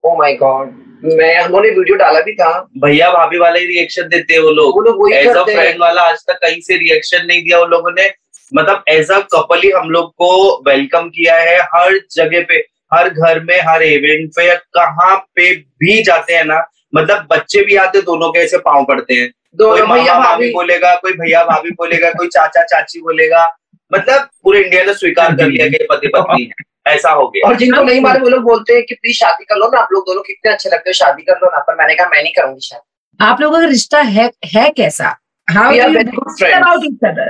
ओ 0.05 0.16
माय 0.19 0.34
गॉड 0.34 0.82
मैं 1.05 1.34
हमने 1.37 1.70
वीडियो 1.70 1.96
डाला 1.96 2.20
भी 2.20 2.32
था। 2.34 2.50
भैया 2.78 3.11
भाभी 3.12 3.38
वाला 3.38 3.58
ही 3.58 3.67
रिएक्शन 3.67 4.08
देते 4.08 4.34
हैं 4.34 4.40
वो 4.40 4.50
लोग। 4.50 4.75
वो 4.75 4.82
लोग 4.82 5.02
वही 5.02 5.14
एज 5.14 5.37
अ 5.37 5.43
फ्रेंड 5.44 5.81
वाला 5.81 6.02
आज 6.02 6.19
तक 6.28 6.38
कहीं 6.43 6.60
से 6.60 6.76
रिएक्शन 6.76 7.26
नहीं 7.26 7.43
दिया 7.43 7.58
उन 7.58 7.70
लोगों 7.70 7.90
ने। 7.90 8.08
मतलब 8.52 8.84
एज 8.88 9.10
अ 9.10 9.19
कपल 9.34 9.60
ही 9.64 9.70
हम 9.70 9.90
लोग 9.90 10.10
को 10.12 10.31
वेलकम 10.69 11.08
किया 11.08 11.37
है 11.37 11.58
हर 11.75 11.99
जगह 12.12 12.44
पे 12.49 12.62
हर 12.94 13.08
घर 13.08 13.40
में 13.44 13.58
हर 13.69 13.82
इवेंट 13.82 14.31
पे 14.37 14.46
या 14.49 14.55
कहाँ 14.78 15.17
पे 15.37 15.55
भी 15.81 16.02
जाते 16.02 16.34
हैं 16.34 16.44
ना 16.44 16.62
मतलब 16.96 17.26
बच्चे 17.31 17.64
भी 17.64 17.76
आते 17.76 18.00
दोनों 18.02 18.31
के 18.32 18.38
ऐसे 18.38 18.58
पाँव 18.58 18.85
पड़ते 18.85 19.14
हैं। 19.14 19.31
कोई 19.58 19.82
भैया 19.82 20.19
भाभी। 20.19 20.52
बोलेगा 20.52 20.94
कोई 20.94 21.12
भैया 21.12 21.44
भाभी 21.44 21.70
बोलेगा 21.70 22.11
कोई 22.11 22.29
चाचा 22.29 22.62
चाची 22.62 23.00
बोलेगा। 23.00 23.56
मतलब 23.93 24.29
पूरे 24.44 24.61
इंडिया 24.61 24.85
ने 24.85 24.94
स्वीकार 24.94 25.37
कर 25.37 25.46
लिया 25.46 25.69
कि 25.69 25.87
पति 25.91 26.08
पत्नी 26.08 26.43
है। 26.43 26.94
ऐसा 26.94 27.11
हो 27.11 27.29
गया। 27.29 27.49
और 27.49 27.56
जिनको 27.56 27.82
नहीं 27.82 28.00
मालूम 28.00 28.23
वो 28.23 28.29
लोग 28.29 28.43
बोलते 28.43 28.75
हैं 28.75 28.82
कि 28.82 28.94
प्लीज़ 28.94 29.17
शादी 29.17 29.44
कर 29.44 29.56
लो 29.56 29.69
ना 29.69 29.81
आप 29.81 29.88
लोग 29.93 30.02
दोनों 30.02 30.23
कितने 30.23 30.52
अच्छे 30.52 30.70
लगते 30.70 30.91
हो 30.91 30.93
शादी 30.93 31.23
कर 31.23 31.35
लो 31.35 31.50
ना। 31.50 31.58
पर 31.58 31.75
मैंने 31.75 31.94
कहा 31.94 32.08
मैं 32.08 32.23
नहीं 32.23 32.32
करूँगी 32.32 32.61
शादी। 32.61 33.26
आप 33.26 33.41
लोगों 33.41 33.58
का 33.58 33.67
रिश्ता 33.67 34.00
है 34.00 34.31
है 34.44 34.70
कैसा? 34.70 35.20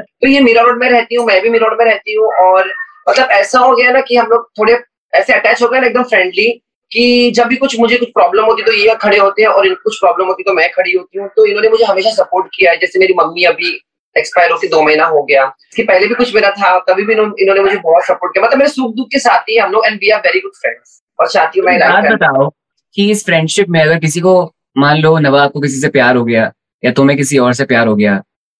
तो 0.05 0.29
ये 0.29 0.41
मीरा 0.41 0.63
रोड 0.63 0.81
में 0.81 0.91
रहती 0.91 1.15
हूँ 1.15 1.27
मैं 1.27 1.43
भी 1.43 1.51
मीरा 1.51 1.69
रोड 1.69 1.79
में 1.79 1.87
रहती 1.87 2.15
हूँ 2.15 2.33
और 2.33 2.73
मतलब 3.09 3.31
ऐसा 3.31 3.59
हो 3.59 3.77
गया 3.77 3.91
ना 3.93 4.01
कि 4.01 4.17
हम 4.17 4.27
लोग 4.27 4.51
थोड़े 4.59 4.83
ऐसे 5.15 5.33
अटैच 5.33 5.63
हो 5.63 5.69
गए 5.69 5.81
ना 5.81 5.87
एकदम 5.87 6.03
फ्रेंडली 6.03 6.63
कि 6.95 7.31
जब 7.37 7.47
भी 7.47 7.57
कुछ 7.57 7.79
मुझे 7.81 7.97
कुछ 7.97 8.09
प्रॉब्लम 8.15 8.45
होती 8.45 8.63
तो 8.63 8.73
ये 8.73 8.95
खड़े 9.03 9.17
होते 9.19 9.43
हैं 9.43 9.49
और 9.49 9.69
कुछ 9.75 9.99
प्रॉब्लम 10.01 10.27
होती 10.27 10.43
तो 10.43 10.53
मैं 10.55 10.69
खड़ी 10.73 10.93
होती 10.93 11.19
हूँ। 11.19 11.29
तो 11.37 11.47
इन्होंने 11.47 11.69
मुझे 11.69 11.85
हमेशा 11.85 12.11
सपोर्ट 12.13 12.47
किया 12.55 12.71
है। 12.71 12.77
जैसे 12.79 12.99
मेरी 12.99 13.15
मम्मी 13.19 13.45
अभी 13.45 13.71
एक्सपायर 14.17 14.51
होके 14.51 14.69
दो 14.69 14.83
महीना 14.83 15.07
हो 15.07 15.23
गया। 15.23 15.45
इसके 15.71 15.83
पहले 15.83 16.07
भी 16.07 16.15
कुछ 16.15 16.35
मेरा 16.35 16.51
था 16.53 16.79
तभी 16.89 17.05
भी 17.05 17.13
इन्होंने 17.13 17.61
मुझे 17.61 17.77
बहुत 17.79 18.05
सपोर्ट 18.07 18.33
किया। 18.35 18.45
मतलब 18.45 18.59
मेरे 18.59 18.71
सुख 18.71 18.95
दुख 18.97 19.09
के 19.13 19.19
साथ 19.19 19.51
ही 19.51 19.57
हम 19.59 19.73
लोग 19.73 19.87
and 19.87 19.97
we 20.01 20.11
are 20.11 20.21
very 20.27 20.41
good 20.41 20.53
friends 20.57 21.01
और 21.19 21.29
चाहती 21.29 21.61
हूँ 21.61 21.67
मैं 21.69 22.13
बताओ 22.13 22.49
कि 22.97 23.11
इस 23.11 23.25
फ्रेंडशिप 23.25 23.69
में 23.69 23.81
अगर 23.81 23.99
किसी 23.99 24.21
को 24.21 24.35
मान 24.79 25.01
लो 25.01 25.17
नवाब 25.19 25.51
को 25.51 25.61
किसी 25.61 25.81
से 25.81 25.89
प्यार 25.89 26.17
हो 26.17 26.25
गया 26.25 26.51
या 26.83 26.93
तुम्हें 26.93 27.17
किसी 27.19 27.39
और 27.39 27.53
से 27.55 27.65
प्यार 27.65 27.87
हो 27.87 27.97
गया 27.97 28.17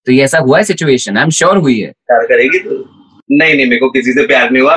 तो 0.07 0.13
ये 0.13 0.25
ऐसा 0.25 0.39
हुआ 0.39 0.59
है 0.59 0.65
सिचुएशन 0.65 1.17
आई 1.17 1.25
एम 1.25 1.31
श्योर 1.31 1.57
हुई 1.59 1.79
है। 1.81 1.91
प्यार 2.07 2.27
करेगी 2.27 2.59
तो? 2.59 2.83
नहीं 3.31 3.55
नहीं 3.55 3.67
मेरे 3.67 3.79
को 3.79 3.89
किसी 3.91 4.13
से 4.13 4.27
प्यार 4.27 4.51
नहीं 4.51 4.63
हुआ। 4.63 4.75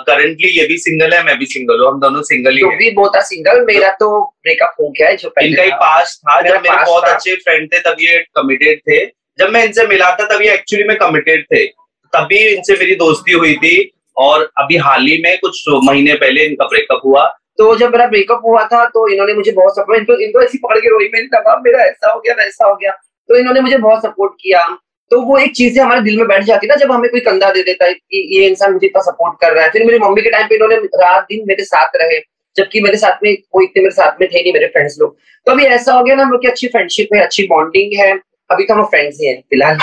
करंटली 0.00 0.48
ये 0.50 0.66
भी 0.66 0.76
सिंगल 0.78 1.12
है 1.14 1.22
मैं 1.24 1.38
भी 1.38 1.46
सिंगल 1.46 1.80
हूँ 1.80 1.88
हम 1.88 2.00
दोनों 2.00 2.22
सिंगल 2.24 2.56
ही 2.56 2.62
हैं। 2.62 2.76
भी 2.78 2.90
बहुत 2.92 3.16
सिंगल 3.26 3.64
मेरा 3.66 3.88
तो 4.00 4.08
ब्रेकअप 4.20 4.74
हो 4.80 4.90
गया 4.90 5.08
है 5.08 5.16
जो 5.16 5.32
इनका 5.42 5.64
था। 5.64 5.76
पास 5.76 6.20
था 6.20 6.40
जब 6.40 6.60
मेरे 6.62 6.84
बहुत 6.84 7.04
अच्छे 7.04 7.34
फ्रेंड 7.36 7.68
थे 7.72 7.78
तब 7.80 7.96
ये 8.00 8.18
कमिटेड 8.36 8.80
थे। 8.80 9.04
जब 9.38 9.50
मैं 9.50 9.64
इनसे 9.64 9.86
मिला 9.86 10.10
था 10.10 10.26
तब 10.26 10.42
ये 10.42 10.52
एक्चुअली 10.54 10.84
में 10.84 10.96
कमिटेड 10.98 11.44
थे। 11.44 11.64
तभी 12.12 12.38
इनसे 12.48 12.74
मेरी 12.74 12.94
दोस्ती 12.96 13.32
हुई 13.34 13.54
थी 13.56 13.76
और 14.16 14.50
अभी 14.58 14.76
हाल 14.78 15.06
ही 15.06 15.20
में 15.22 15.36
कुछ 15.38 15.64
महीने 15.84 16.14
पहले 16.16 16.44
इनका 16.44 16.66
ब्रेकअप 16.66 17.00
हुआ। 17.04 17.26
तो 17.58 17.74
जब 17.76 17.92
मेरा 17.92 18.06
ब्रेकअप 18.08 18.42
हुआ 18.44 18.62
था 18.66 18.84
तो 18.86 19.08
इन्होंने 19.08 19.34
मुझे 19.34 19.52
बहुत 19.52 19.76
सपोर्ट 19.76 19.98
इनको 19.98 20.20
इनको 20.22 20.42
ऐसी 20.42 20.58
पकड़ 20.58 20.78
के 20.78 20.88
रोई 20.88 21.08
मैंने 21.08 21.26
कहा 21.34 21.56
मेरा 21.64 21.82
ऐसा 21.84 22.12
हो 22.12 22.20
गया 22.20 22.34
वैसा 22.34 22.66
हो 22.66 22.74
गया। 22.74 22.92
तो 23.28 23.36
इन्होंने 23.36 23.60
मुझे 23.60 23.76
बहुत 23.78 24.02
सपोर्ट 24.02 24.32
किया। 24.40 24.64
तो 25.10 25.20
वो 25.20 25.38
एक 25.38 25.52
चीज़ 25.54 25.80
हमारे 25.80 26.00
दिल 26.00 26.16
में 26.16 26.26
बैठ 26.26 26.42
जाती 26.42 26.66
है 26.66 26.68
ना 26.68 26.76
जब 26.76 26.92
हमें 26.92 27.10
कोई 27.10 27.20
कंधा 27.20 27.50
दे 27.50 27.62
देता 27.62 27.84
है 27.84 27.94
कि 27.94 28.40
ये 28.40 28.48
इंसान 28.48 28.72
मुझे 28.72 28.86
इतना 28.86 29.02
सपोर्ट 29.02 29.34
कर 29.40 29.52
रहा 29.52 29.64
है। 29.64 29.70
फिर 29.70 29.84
मेरी 29.84 29.98
मम्मी 29.98 30.22
के 30.22 30.30
टाइम 30.30 30.46
पे 30.46 30.54
इन्होंने 30.54 30.76
रात 30.76 31.22
दिन 31.22 31.44
मेरे 31.46 31.64
साथ 31.64 31.88
रहे 31.96 32.20
जबकि 32.56 32.80
मेरे 32.80 32.96
साथ 32.96 33.18
में 33.22 33.36
कोई 33.52 33.64
इतने 33.64 33.82
मेरे 33.82 33.94
साथ 33.94 34.12
में 34.20 34.28
थे 34.34 34.42
नहीं 34.42 34.52
मेरे 34.52 34.66
फ्रेंड्स 34.66 34.96
लोग। 35.00 35.16
तो 35.46 35.52
अभी 35.52 35.64
ऐसा 35.64 35.92
हो 35.92 36.04
गया 36.04 36.14
ना 36.14 36.22
हम 36.22 36.30
लोग 36.30 36.42
की 36.42 36.48
अच्छी 36.48 36.66
फ्रेंडशिप 36.66 37.08
है 37.14 37.20
अच्छी 37.20 37.42
बॉन्डिंग 37.42 38.00
है। 38.00 38.12
अभी 38.50 38.64
तो 38.64 38.74
हम 38.74 38.84
फ्रेंड्स 38.84 39.18
ही 39.20 39.26
हैं 39.26 39.40
फ़िलहाल। 39.40 39.78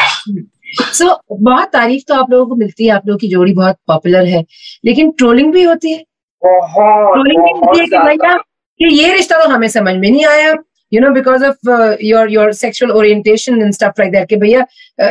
सो 0.94 1.06
so, 1.06 1.20
बहुत 1.32 1.68
तारीफ़ 1.68 2.04
तो 2.08 2.14
आप 2.14 2.32
लोगों 2.32 2.46
को 2.46 2.56
मिलती 2.56 2.86
है 2.86 2.92
आप 2.92 3.08
लोगों 3.08 3.18
की 3.18 3.28
जोड़ी 3.28 3.54
बहुत 3.54 3.76
पॉपुलर 3.88 4.26
है। 4.26 4.46
लेकिन 4.86 5.12
ट्रोलिंग 5.12 5.54
भी 5.54 5.64
होती 5.64 5.92
है। 5.92 6.04
बहुत 6.46 7.14
ट्रोलिंग 7.14 7.44
भी 7.44 7.52
होती 7.52 7.80
है 7.80 7.86
कि 7.86 7.98
भैया 7.98 8.38
कि 8.80 9.04
ये 9.04 9.14
रिश्ता 9.14 9.44
तो 9.44 9.50
हमें 9.50 9.68
समझ 9.68 9.96
में 9.96 10.10
नहीं 10.12 10.26
आया। 10.26 10.54
You 10.92 11.02
know 11.02 11.10
because 11.12 11.46
of 11.46 11.70
your 12.04 12.32
your 12.32 12.52
sexual 12.54 12.92
orientation 12.92 13.62
and 13.62 13.74
stuff 13.74 14.02
like 14.02 14.12
that 14.12 14.30
कि 14.30 14.36
भैया 14.36 14.66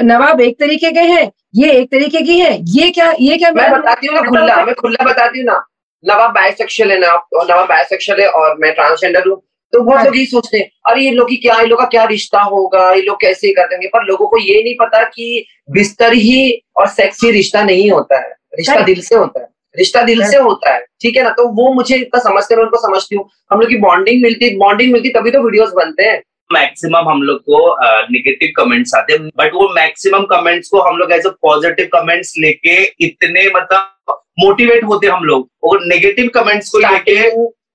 नवाब 0.04 0.40
एक 0.40 0.58
तरीके 0.60 0.90
के 0.92 1.00
हैं 1.12 1.30
ये 1.56 1.70
एक 1.72 1.90
तरीके 1.90 2.20
की 2.22 2.38
है 2.38 2.56
ये 2.70 2.90
क्या 2.90 3.12
ये 3.20 3.36
क्या 3.38 3.52
मैं 3.52 3.70
बताती 3.72 4.06
हूँ 4.06 4.14
ना 4.16 4.22
खुला 4.22 4.64
मैं 4.64 4.74
खुला 4.74 5.04
बताती 5.04 5.38
हूँ 5.38 5.46
ना 5.46 5.60
नवाब 6.04 6.30
बायसेक्सुअल 6.34 6.92
है 6.92 6.98
ना 7.00 7.12
और 7.12 7.46
नवाब 7.50 7.68
बायसेक्सुअल 7.68 8.20
है 8.20 8.28
और 8.30 8.56
मैं 8.58 8.72
ट्रांसजेंडर 8.74 9.28
हूँ 9.28 9.40
तो 9.72 9.82
बहुत 9.82 10.04
लोग 10.04 10.16
यही 10.16 10.26
सोचते 10.26 10.58
हैं 10.58 10.68
अरे 10.86 11.02
ये 11.04 11.10
लोग 11.10 11.28
की 11.28 11.36
क्या 11.36 11.60
इन 11.60 11.68
लोग 11.68 11.78
का 11.78 11.84
क्या 11.86 12.04
रिश्ता 12.04 12.40
होगा 12.42 12.90
ये 12.92 13.02
लोग 13.02 13.20
कैसे 13.20 13.52
कर 13.52 13.66
देंगे 13.66 13.88
पर 13.88 14.04
लोगों 14.04 14.26
को 14.28 14.38
ये 14.38 14.62
नहीं 14.62 14.74
पता 14.80 15.02
कि 15.04 15.44
बिस्तर 15.70 16.12
ही 16.12 16.40
और 16.76 16.86
सेक्स 16.88 17.24
ही 17.24 17.30
रिश्ता 17.30 17.62
नहीं 17.64 17.90
होता 17.90 18.18
है 18.18 18.30
रिश्ता 18.56 18.80
दिल 18.80 19.00
से 19.00 19.14
होता 19.14 19.40
है। 19.40 19.46
रिश्ता 19.74 20.02
दिल 20.02 20.22
से 20.26 20.36
होता 20.38 20.74
है 20.74 20.80
ठीक 21.02 21.16
है 21.16 21.22
ना? 21.22 21.30
तो 21.30 21.48
वो 21.54 21.72
मुझे 21.74 21.96
इतना 21.96 22.20
समझते 22.20 22.54
हैं 22.54 22.58
मैं 22.58 22.64
उनको 22.64 22.78
समझती 22.82 23.16
हूँ। 23.16 23.28
हम 23.50 23.60
लोग 23.60 23.68
की 23.68 23.76
बॉन्डिंग 23.78 24.22
मिलती 24.22 24.56
बॉन्डिंग 24.58 24.92
मिलती 24.92 25.08
तभी 25.10 25.30
तो 25.30 25.42
वीडियोस 25.42 25.72
बनते 25.76 26.04
हैं। 26.04 26.22
मैक्सिमम 26.50 27.08
हम 27.08 27.22
लोग 27.22 27.38
को 27.40 27.76
निगेटिव 28.12 28.52
कमेंट्स 28.56 28.94
आते 28.94 29.12
हैं। 29.12 29.28
बट 29.38 29.54
वो 29.54 29.68
मैक्सिमम 29.74 30.24
कमेंट्स 30.30 30.68
को 30.68 30.80
हम 30.80 30.96
लोग 30.96 31.12
एज 31.12 31.26
अ 31.26 31.30
पॉजिटिव 31.42 31.88
कमेंट्स 31.92 32.32
लेके 32.38 32.82
इतने 33.06 33.46
मतलब 33.56 34.16
मोटिवेट 34.40 34.84
होते 34.84 35.06
हम 35.06 35.24
लोग। 35.24 35.48
और 35.62 35.84
नेगेटिव 35.86 36.30
कमेंट्स 36.34 36.68
को 36.68 36.78
लेके 36.80 37.18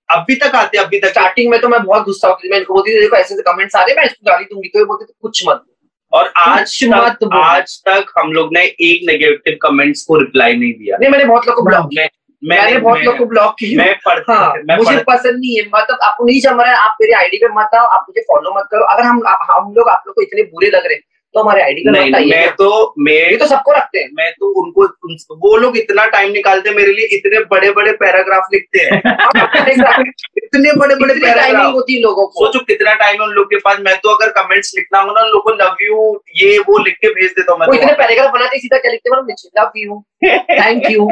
अभी 0.09 0.35
तक 0.35 0.55
आते 0.55 0.77
अभी 0.77 0.99
तक। 0.99 1.09
स्टार्टिंग 1.09 1.49
में 1.51 1.59
तो 1.61 1.67
मैं 1.69 1.81
बहुत 1.83 2.03
गुस्सा 2.05 2.27
होती 2.27 2.47
थी 2.47 2.51
मैं 2.51 2.57
इनको 2.57 2.73
बोलती 2.73 2.93
थी 2.93 2.99
देखो 3.01 3.15
ऐसे 3.15 3.33
ऐसे 3.33 3.43
कमेंट्स 3.43 3.75
आ 3.75 3.79
रहे 3.79 3.91
हैं 3.91 3.97
मैं 3.97 4.05
इसको 4.05 4.31
गाली 4.31 4.45
दूँगी 4.45 4.69
तो 4.69 4.79
ये 4.79 4.85
बोलते 4.85 5.05
थे 5.05 5.13
कुछ 5.21 5.43
मत 5.47 5.63
और 6.15 6.31
आज 6.37 6.83
तक 6.83 7.29
आज 7.33 7.71
तक 7.87 8.11
हम 8.17 8.31
लोग 8.33 8.49
ने 8.53 8.63
एक 8.63 9.07
नेगेटिव 9.07 9.57
कमेंट्स 9.61 10.03
को 10.03 10.17
रिप्लाई 10.17 10.53
नहीं 10.53 10.73
दिया। 10.73 10.97
नहीं 10.97 11.09
मैंने 11.09 11.25
बहुत 11.25 11.47
लोग 11.47 11.55
को 11.55 11.63
ब्लॉक 11.63 11.85
किया। 11.85 12.07
मैंने 12.43 12.77
बहुत 12.77 12.99
लोग 12.99 13.17
को 13.17 13.25
ब्लॉक 13.25 13.55
किया। 13.59 13.83
मैं 13.83 13.95
पढ़ता 14.05 14.33
हाँ 14.33 14.53
मैं 14.69 14.77
मुझे 14.77 14.97
पसंद 15.07 15.39
नहीं 15.39 15.55
है। 15.57 15.63
मतलब 15.75 15.97
आपको 16.03 16.25
नहीं 16.25 16.39
जम 16.41 16.61
रहा 16.61 16.71
है 16.71 16.77
आप 16.77 16.97
मेरी 17.01 17.13
आईडी 17.13 17.37
पे 17.37 17.47
मत 17.53 17.75
आओ 17.75 17.85
आप 17.87 18.05
मुझे 18.09 18.21
फॉलो 18.21 18.53
मत 18.57 18.67
करो। 18.71 18.85
अगर 18.85 19.03
हम 19.03 19.21
हम 19.51 19.73
लोग 19.77 19.89
आप 19.89 20.03
लोग 20.07 20.15
को 20.15 20.21
इतने 20.21 20.43
बुरे 20.43 20.69
लग 20.69 20.85
रहे 20.85 20.95
हैं 20.95 21.03
तो 21.35 21.41
हमारे 21.41 21.61
आईडी 21.61 21.81
पे 21.81 21.91
नहीं 21.91 22.11
नहीं, 22.11 22.29
मैं। 22.31 22.51
तो 22.51 22.95
ये 22.99 23.03
मैं 23.03 23.37
तो 23.37 23.45
सबको 23.45 23.71
रखते 23.71 23.99
हैं। 23.99 24.09
मैं 24.13 24.31
तो 24.31 24.61
उनको 24.61 24.81
उन, 24.81 25.17
वो 25.31 25.57
लोग 25.57 25.77
इतना 25.77 26.05
टाइम 26.05 26.31
निकालते 26.31 26.69
हैं 26.69 26.75
मेरे 26.75 26.93
लिए 26.93 27.05
इतने 27.05 27.39
बड़े 27.39 27.71
बड़े 27.71 27.91
पैराग्राफ 27.91 28.43
लिखते 28.53 28.79
हैं। 28.79 29.01
इतने 30.43 30.71
बड़े 30.73 30.95
बड़े 30.95 31.13
पैराग्राफ 31.13 31.73
होती 31.73 31.95
है 31.95 32.01
लोगों 32.01 32.27
को। 32.27 32.45
सोचो 32.45 32.59
कितना 32.59 32.93
टाइम 32.93 33.21
है 33.21 33.27
उन 33.27 33.33
लोग 33.33 33.45
के 33.45 33.57
पास। 33.57 33.79
मैं 33.79 33.97
तो 33.97 34.09
अगर 34.09 34.29
कमेंट्स 34.29 34.73
लिखना 34.77 34.99
हो 34.99 35.11
ना 35.11 35.21
उन 35.21 35.27
लोग 35.27 35.43
को 35.43 35.49
लव 35.49 35.75
यू 35.81 36.21
ये 36.35 36.57
वो 36.59 36.77
लिख 36.77 36.95
के 36.95 37.07
भेज 37.07 37.31
देता 37.31 37.51
हूँ 37.51 37.59
मैं 37.59 37.69
तो। 37.69 37.75
इतने 37.75 37.93
पैराग्राफ 37.93 38.31
बनाते 38.33 38.59
सीधा 38.59 38.77
क्या 38.77 38.91
लिखते 38.91 39.09
हैं? 39.09 39.35
लव 39.59 39.71
यू 39.77 40.03
थैंक 40.51 40.91
यू 40.91 41.07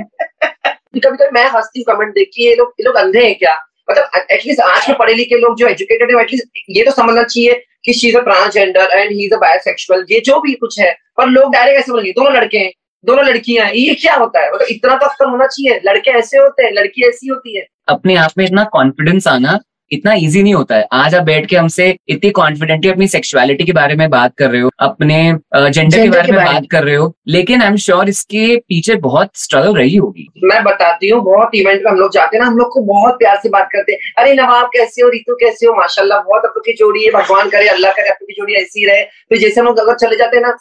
कभी 0.46 1.18
कभी 1.18 1.30
मैं 1.34 1.50
हंसती 1.50 1.80
हूँ 1.80 1.96
कमेंट 1.96 2.14
देख 2.14 2.28
के 2.28 2.44
ये 2.44 2.56
लोग 2.56 2.74
ये 2.80 2.84
लोग 2.84 2.96
अंधे 2.96 3.26
हैं 3.26 3.38
क्या? 3.38 3.60
मतलब 3.92 4.10
एटलीस्ट 4.32 4.62
आज 4.62 4.86
के 4.86 4.94
पढ़े 4.94 5.14
लिखे 5.14 5.38
लोग 5.38 5.58
जो 5.58 5.68
एजुकेटेड 5.68 6.16
है 6.16 6.22
एटलीस्ट 6.22 6.48
ये 6.70 6.84
तो 6.84 6.92
समझना 6.92 7.24
चाहिए। 7.24 7.64
कि 7.86 7.94
she 7.94 8.08
is 8.08 8.18
a 8.18 8.20
transgender 8.20 8.82
and 8.82 9.12
he 9.12 9.26
is 9.26 9.34
a 9.34 9.38
bisexual 9.38 10.06
ये 10.12 10.20
जो 10.20 10.40
भी 10.40 10.54
कुछ 10.54 10.80
है, 10.80 10.92
पर 11.18 11.28
लोग 11.28 11.54
डायरेक्ट 11.54 11.80
ऐसे 11.80 11.92
बोलेंगे, 11.92 12.12
दोनों 12.12 12.34
लड़के 12.34 12.58
हैं, 12.58 12.72
दोनों 13.06 13.26
लड़कियाँ 13.26 13.66
हैं, 13.66 13.74
ये 13.74 13.94
क्या 13.94 14.16
होता 14.16 14.40
है? 14.40 14.54
मतलब 14.54 14.68
इतना 14.70 14.96
तो 14.96 15.06
अक्सर 15.06 15.26
होना 15.26 15.46
चाहिए, 15.46 15.82
लड़के 15.86 16.12
ऐसे 16.12 16.38
होते 16.38 16.64
हैं, 16.64 16.72
लड़की 16.72 17.08
ऐसी 17.08 17.28
होती 17.28 17.58
है। 17.58 17.68
अपने 17.88 18.16
आप 18.16 18.32
में 18.38 18.46
इतना 18.46 18.64
कॉन्फिडेंस 18.64 19.28
आना 19.28 19.60
इतना 19.94 20.14
इजी 20.16 20.44
नहीं 20.44 20.54
होता 20.54 20.76
है। 20.76 20.88
आज 20.94 21.16
आप 21.16 21.24
बैठ 21.24 21.46
के 21.48 21.56
हमसे 21.56 21.88
इतनी 22.10 22.30
कॉन्फिडेंटली 22.34 22.92
अपनी 22.92 23.08
सेक्सुअलिटी 23.08 23.66
के 23.66 23.72
बारे 23.74 23.96
में 23.96 24.10
बात 24.10 24.36
कर 24.38 24.50
रहे 24.50 24.62
हो 24.62 24.70
अपने 24.82 25.18
जेंडर 25.56 25.98
के 25.98 26.10
बारे 26.10 26.32
में 26.32 26.46
बात 26.46 26.68
कर 26.72 26.84
रहे 26.84 26.96
हो 26.96 27.14
लेकिन 27.30 27.62
आई 27.62 27.68
एम 27.68 27.76
श्योर 27.86 28.10
इसके 28.10 28.56
पीछे 28.58 28.96
बहुत 29.04 29.30
स्ट्रगल 29.38 29.76
रही 29.76 29.96
होगी। 29.96 30.28
मैं 30.44 30.64
बताती 30.64 31.10
हूँ 31.10 31.22
बहुत 31.24 31.56
इवेंट 31.56 31.82
में 31.84 31.92
हम 31.92 31.98
लोग 31.98 32.12
जाते 32.14 32.38
हैं 32.38 32.44
ना 32.44 32.50
हम 32.50 32.58
लोग 32.58 32.70
को 32.74 32.82
बहुत 32.86 33.16
प्यार 33.20 33.40
से 33.44 33.50
बात 33.50 33.70
करते 33.74 33.92
हैं। 33.92 34.14
अरे 34.18 34.34
नवाब 34.36 34.70
कैसे 34.74 35.02
हो? 35.02 35.10
रितु 35.10 35.36
कैसे 35.36 35.68
हो? 35.68 35.74
माशाल्लाह 35.76 36.20
बहुत 36.24 36.46
अब 36.46 36.62
की 36.66 36.74
जोड़ी 36.76 37.04
है 37.06 37.12
भगवान 37.12 37.50
करे 37.50 37.68
अल्लाह 37.70 37.92
करे 37.94 38.10
अब 38.10 38.26
की 38.28 38.34
जोड़ी 38.34 38.54
ऐसी 38.62 38.86
रहे। 38.88 39.04
फिर 39.04 39.38
जैसे 39.40 39.60
हम 39.60 39.68
लोग 39.68 39.80
अगर 39.80 39.96
चले 39.98 40.18
जाते 40.18 40.38
हैं 40.38 40.44
ना 40.44 40.56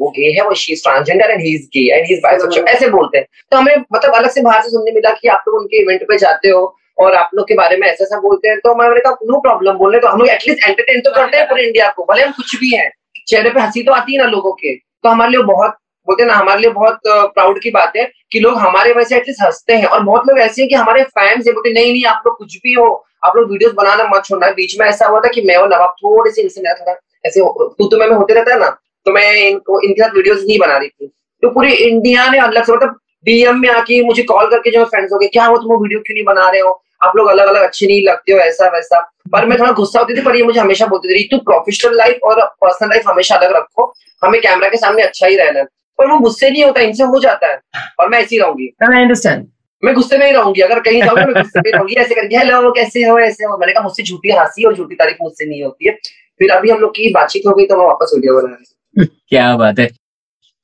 वो 0.00 0.08
गे 0.10 0.30
है 0.32 0.44
वो 0.44 0.54
she 0.56 0.74
transgender 0.76 1.30
and 1.30 1.40
he 1.40 1.54
is 1.54 1.66
gay 1.74 1.80
and 1.94 2.06
he 2.06 2.14
is 2.14 2.20
bisexual 2.20 2.66
ऐसे 2.68 2.88
बोलते 2.90 3.18
हैं। 3.18 3.26
तो 3.50 3.56
हमें 3.56 3.74
मतलब 3.76 4.14
अलग 4.14 4.30
से 4.30 4.42
बाहर 4.42 4.62
से 4.62 4.70
सुनने 4.70 4.92
मिला 4.92 5.10
कि 5.12 5.28
आप 5.28 5.44
लोग 5.48 5.60
उनके 5.60 5.82
इवेंट 5.82 6.02
पे 6.08 6.18
जाते 6.18 6.48
हो 6.48 6.62
और 6.98 7.14
आप 7.14 7.30
लोग 7.34 7.46
के 7.48 7.54
बारे 7.54 7.76
में 7.76 7.86
ऐसा 7.88 8.04
ऐसा 8.04 8.18
बोलते 8.20 8.48
हैं 8.48 8.58
तो 8.58 8.74
मैंने 8.76 9.00
कहा 9.00 9.16
नो 9.24 9.40
प्रॉब्लम 9.40 9.74
बोलने 9.74 9.98
तो 9.98 10.08
हम 10.08 10.18
लोग 10.18 10.28
एटलीस्ट 10.28 10.64
एंटरटेन 10.64 11.00
तो 11.00 11.10
करते 11.14 11.36
हैं 11.36 11.46
पूरे 11.48 11.66
इंडिया 11.66 11.88
को, 11.90 12.04
भले 12.04 12.22
हम 12.22 12.32
कुछ 12.32 12.56
भी 12.60 12.74
हैं। 12.76 12.90
चेहरे 13.28 13.50
पे 13.50 13.60
हँसी 13.60 13.82
तो 13.82 13.92
आती 13.92 14.12
है 14.12 14.18
ना 14.18 14.28
लोगों 14.30 14.52
के। 14.52 14.74
तो 14.74 15.08
हमारे 15.08 15.30
लिए 15.30 15.42
बहुत, 15.44 15.76
बोलते 16.08 16.22
हैं 16.22 16.28
ना, 16.28 16.34
हमारे 16.34 16.60
लिए 16.60 16.70
बहुत 16.70 16.98
प्राउड 17.06 17.60
की 17.62 17.70
बात 17.70 17.92
है 17.96 18.04
कि 18.32 18.40
लोग 18.40 18.58
हमारे 18.58 18.92
वैसे 18.92 19.16
एटलीस्ट 19.16 19.42
हँसते 19.42 19.74
हैं। 19.74 19.86
और 19.86 20.02
बहुत 20.02 20.28
लोग 20.28 20.38
ऐसे 20.40 20.62
हैं 20.62 20.68
कि 20.68 20.74
हमारे 20.74 21.02
फैंस 21.04 21.46
है, 21.46 21.52
बोलते 21.52 21.72
नहीं 21.72 21.92
नहीं, 21.92 22.04
आप 22.06 22.22
लोग 22.26 22.36
कुछ 22.38 22.56
भी 22.56 22.72
हो, 22.72 22.86
आप 23.24 23.36
लोग 23.36 23.50
वीडियोस 23.50 23.72
बनाना 23.72 24.04
मत 24.06 24.24
छोड़ना। 24.24 24.50
बीच 24.52 24.78
में 24.80 24.86
ऐसा 24.86 25.06
हुआ 25.06 25.20
था 25.20 25.28
कि 25.28 25.42
मैं 25.42 25.56
और 25.56 25.68
नवाब 25.68 25.94
थोड़े 25.98 26.30
से 26.30 26.42
इनसे 26.42 26.60
नया 26.60 26.74
थोड़ा 26.74 26.94
ऐसे 27.24 27.40
तू 27.78 27.88
तो 27.88 27.98
मैं 27.98 28.08
होते 28.08 28.34
रहता 28.34 28.52
है 28.52 28.58
ना 28.60 28.68
तो 29.06 29.12
मैं 29.12 29.34
इनको, 29.36 29.80
इनके 29.80 30.02
साथ 30.02 30.14
वीडियोस 30.16 30.44
नहीं 30.46 30.58
बना 30.58 30.76
रही 30.78 30.88
थी। 30.88 31.06
तो 31.42 31.50
पूरी 31.50 31.72
इंडिया 31.74 32.28
ने 32.30 32.38
अलग 32.40 32.64
से 32.64 32.72
मतलब 32.72 32.98
डीएम 33.24 33.60
में 33.60 33.68
आके 33.68 34.02
मुझे 34.04 34.22
कॉल 34.22 34.50
करके 34.50 34.70
जो 34.70 34.84
फ्रेंड्स 34.84 35.12
हो 35.12 35.18
गए 35.18 35.26
क्या 35.26 35.44
हो 35.44 35.56
तुम 35.56 35.82
वीडियो 35.82 36.00
क्यों 36.00 36.14
नहीं 36.14 36.24
बना 36.24 36.48
रहे 36.50 36.60
हो? 36.60 36.82
आप 37.02 37.16
लोग 37.16 37.28
अलग 37.28 37.46
अलग 37.46 37.62
अच्छे 37.62 37.86
नहीं 37.86 38.02
लगते 38.06 38.32
हो 38.32 38.38
ऐसा 38.38 38.68
वैसा। 38.68 39.00
पर 39.32 39.46
मैं 39.46 39.58
थोड़ा 39.58 39.70
गुस्सा 39.72 40.00
होती 40.00 40.14
थी 40.16 40.22
पर 40.22 40.36
ये 40.36 40.42
मुझे 40.42 40.60
हमेशा 40.60 40.86
बोलती 40.86 41.14
थी 41.14 41.28
तू 41.28 41.38
प्रोफेशनल 41.38 41.96
लाइफ 41.96 42.18
और 42.24 42.44
पर्सनल 42.60 42.88
लाइफ 42.88 43.02
हमेशा 43.08 43.36
अलग 43.36 43.56
रखो। 43.56 43.92
हमें 44.24 44.40
कैमरा 44.40 44.68
के 44.68 44.76
सामने 44.76 45.02
अच्छा 45.02 45.26
ही 45.26 45.36
रहना 45.36 45.58
है। 45.58 45.64
पर 45.98 46.06
वो 46.06 46.18
मुझसे 46.18 46.50
नहीं 46.50 46.64
होता 46.64 46.80
इनसे 46.80 47.04
हो 47.04 47.20
जाता 47.20 47.46
है 47.46 47.60
और 48.00 48.08
मैं 48.08 48.18
ऐसी 48.18 48.38
रहूँगी। 48.38 48.68
आई 48.82 49.02
अंडरस्टैंड 49.02 49.46
मैं 49.84 49.94
गुस्से 49.94 50.18
में 50.18 50.26
ही 50.26 50.32
रहूँगी 50.32 50.60
अगर 50.60 50.80
कहीं 50.80 51.02
जाऊँगी 51.02 51.24
मैं 51.24 51.42
गुस्से 51.42 51.60
में 51.60 51.70
रहूँगी। 51.72 51.94
ऐसे 51.94 52.14
करके 52.14 52.36
हेलो 52.36 52.70
कैसे 52.72 53.02
हो? 53.04 53.18
ऐसे 53.18 53.44
हो? 53.44 53.56
मैंने 53.58 53.72
कहा 53.72 53.82
मुझसे 53.82 54.02
झूठी 54.02 54.30
हँसी 54.30 54.64
और 54.64 54.76
झूठी 54.76 54.94
तारीफ़ 54.94 55.16
मुझसे 55.22 55.46
नहीं 55.46 55.62
होती 55.62 55.88
है। 55.88 55.94
फिर 56.38 56.50
अभी 56.50 56.70
हम 56.70 56.78
लोग 56.78 56.90
की 56.90 57.10
बातचीत 57.14 57.42
हो 57.46 57.54
गई 57.54 57.66
तो 57.66 57.76
मैं 57.76 57.86
वापस 57.86 58.12
वीडियो 58.14 58.40
बना 58.40 58.54
रही 58.54 59.06
क्या 59.28 59.56
बात 59.56 59.78
है। 59.78 60.01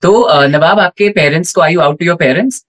तो 0.03 0.27
नवाब 0.49 0.81
आपके 0.81 1.09
पेरेंट्स 1.11 1.53
को 1.53 1.61
आई 1.61 1.75
you 1.75 1.81
out 1.81 1.99
to 1.99 2.07
your 2.07 2.17
parents 2.17 2.65